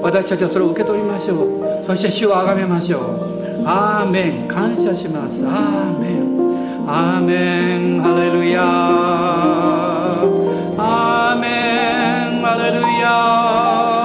[0.00, 1.84] 私たちはそれを受け取りましょう。
[1.84, 3.64] そして主をあがめましょう。
[3.66, 4.48] アーメン。
[4.48, 5.44] 感謝します。
[5.44, 6.88] アーメン。
[6.88, 8.00] アーメン。
[8.00, 8.62] ハレルヤ
[10.78, 12.42] アーメン。
[12.42, 13.99] ハレルヤ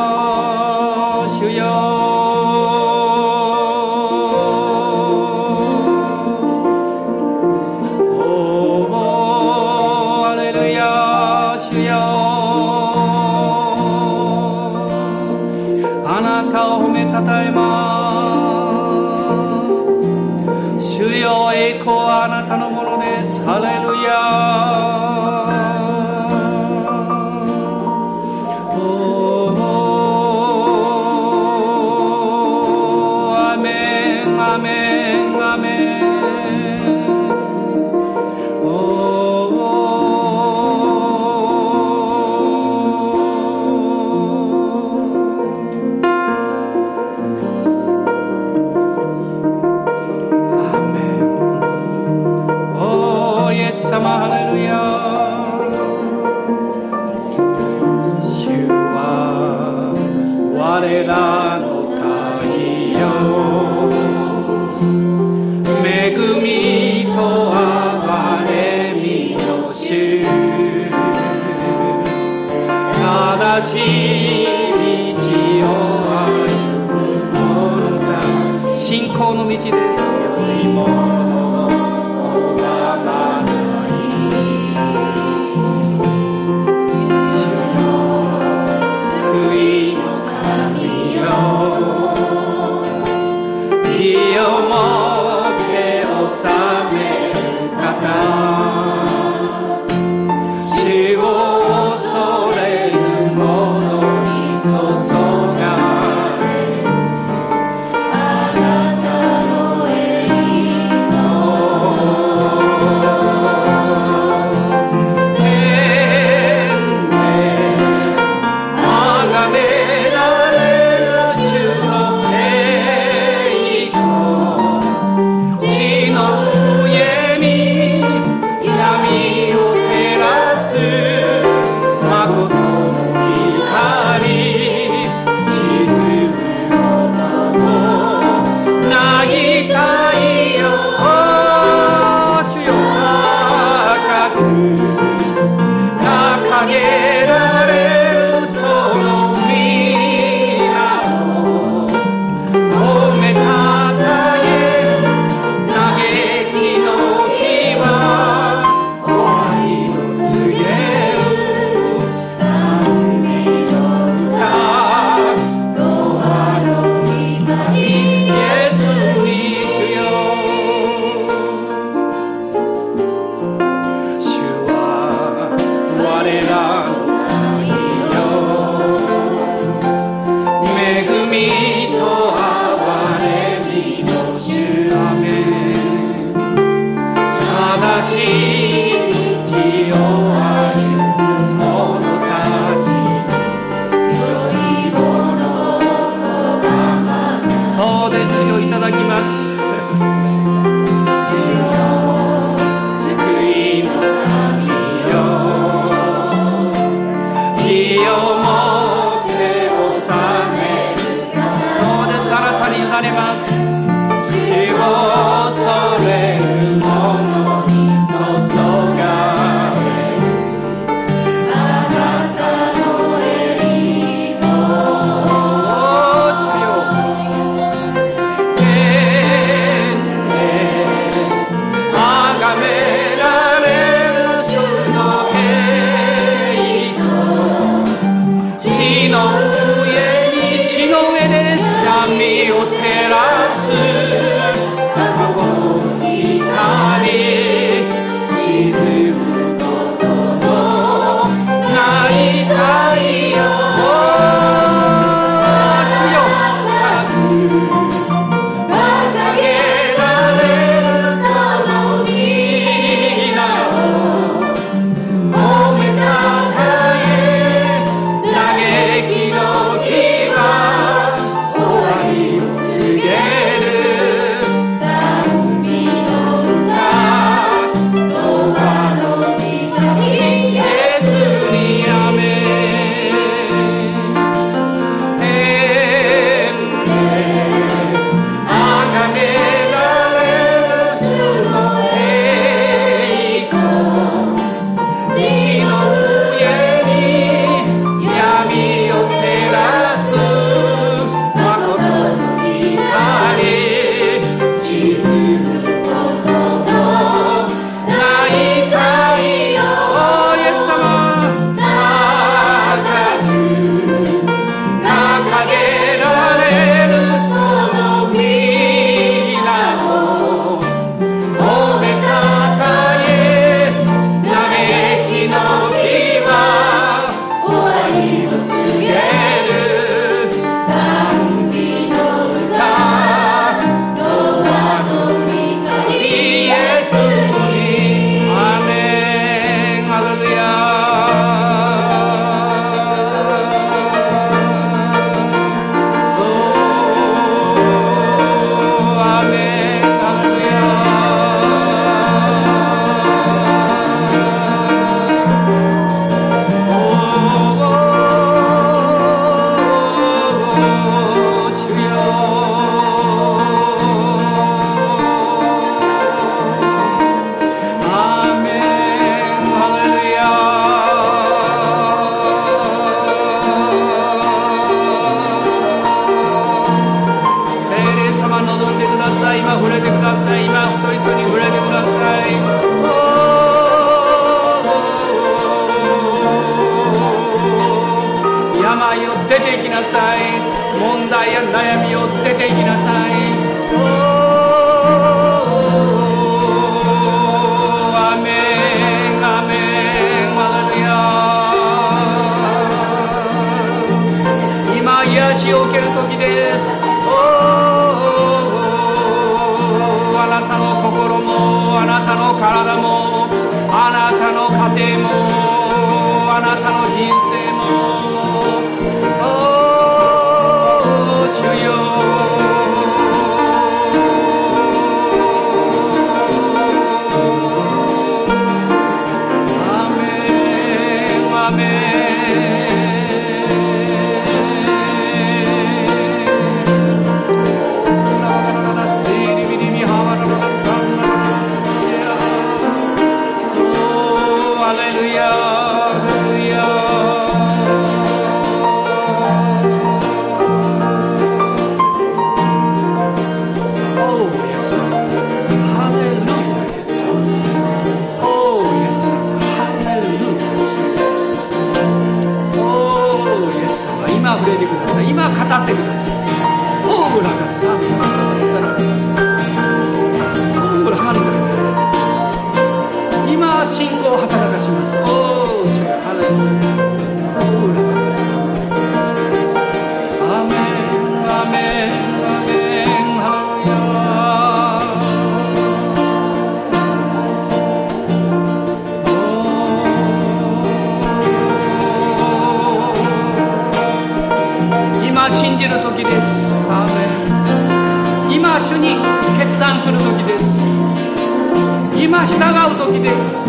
[502.26, 503.46] 従う時です。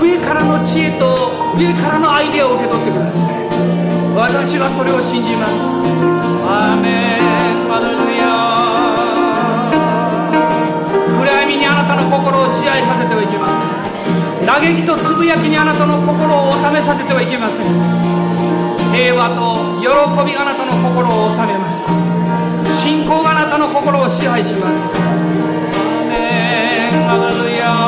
[0.00, 3.34] 上からの知恵と上からのアイデアを受け取ってください。
[4.14, 5.66] 私はそれを信じます。
[6.46, 7.66] アメン。
[7.68, 8.22] マルルヤ。
[11.18, 13.66] 暗闇にあなたの心を支配させてはいけません。
[14.46, 17.66] 嘆きとつぶやきにあなたの心を収めさせてはいけません。
[18.94, 19.90] 平和と喜
[20.24, 21.90] びがあなたの心を収めます。
[22.80, 24.94] 信仰があなたの心を支配します。
[27.04, 27.85] Hallelujah.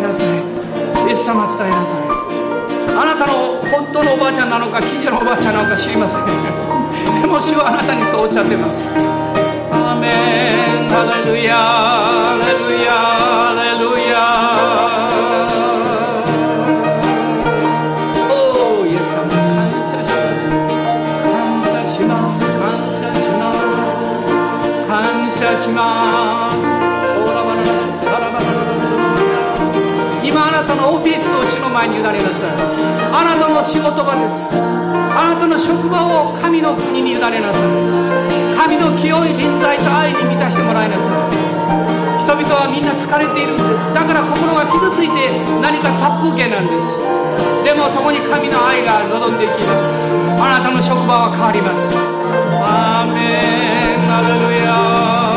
[0.00, 0.28] えなさい。
[1.08, 2.00] イエス様伝えなさい。
[2.96, 6.24] あなたの本当のおばあちゃんなのか近所のおばあちゃんなのか知りません。
[7.20, 9.09] でも主はあなたにそうおっしゃってます。
[33.70, 34.50] 仕事場です。
[34.58, 37.62] あなたの職場を神の国に委ねなさい。
[38.58, 42.18] 神の清い臨在と愛に満たしてもらいなさい。
[42.18, 43.94] 人々はみんな疲れているんです。
[43.94, 45.30] だから心が傷ついて
[45.62, 46.98] 何か殺風景なんです。
[47.62, 50.18] でもそこに神の愛が望んでいきます。
[50.34, 51.94] あなたの職場は変わります。
[52.58, 54.10] アーメン。
[54.10, 55.29] アレルヤ。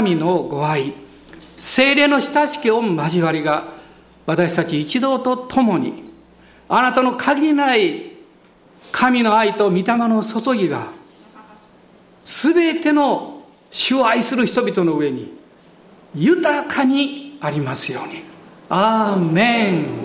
[0.00, 0.94] 神のご愛
[1.58, 3.64] 精霊の親しき御交わりが
[4.24, 6.04] 私たち一同と共に
[6.70, 8.12] あなたの限りない
[8.92, 10.86] 神の愛と御霊の注ぎが
[12.24, 15.38] 全ての主を愛する人々の上に
[16.14, 18.24] 豊かにありますように。
[18.70, 19.99] アーメン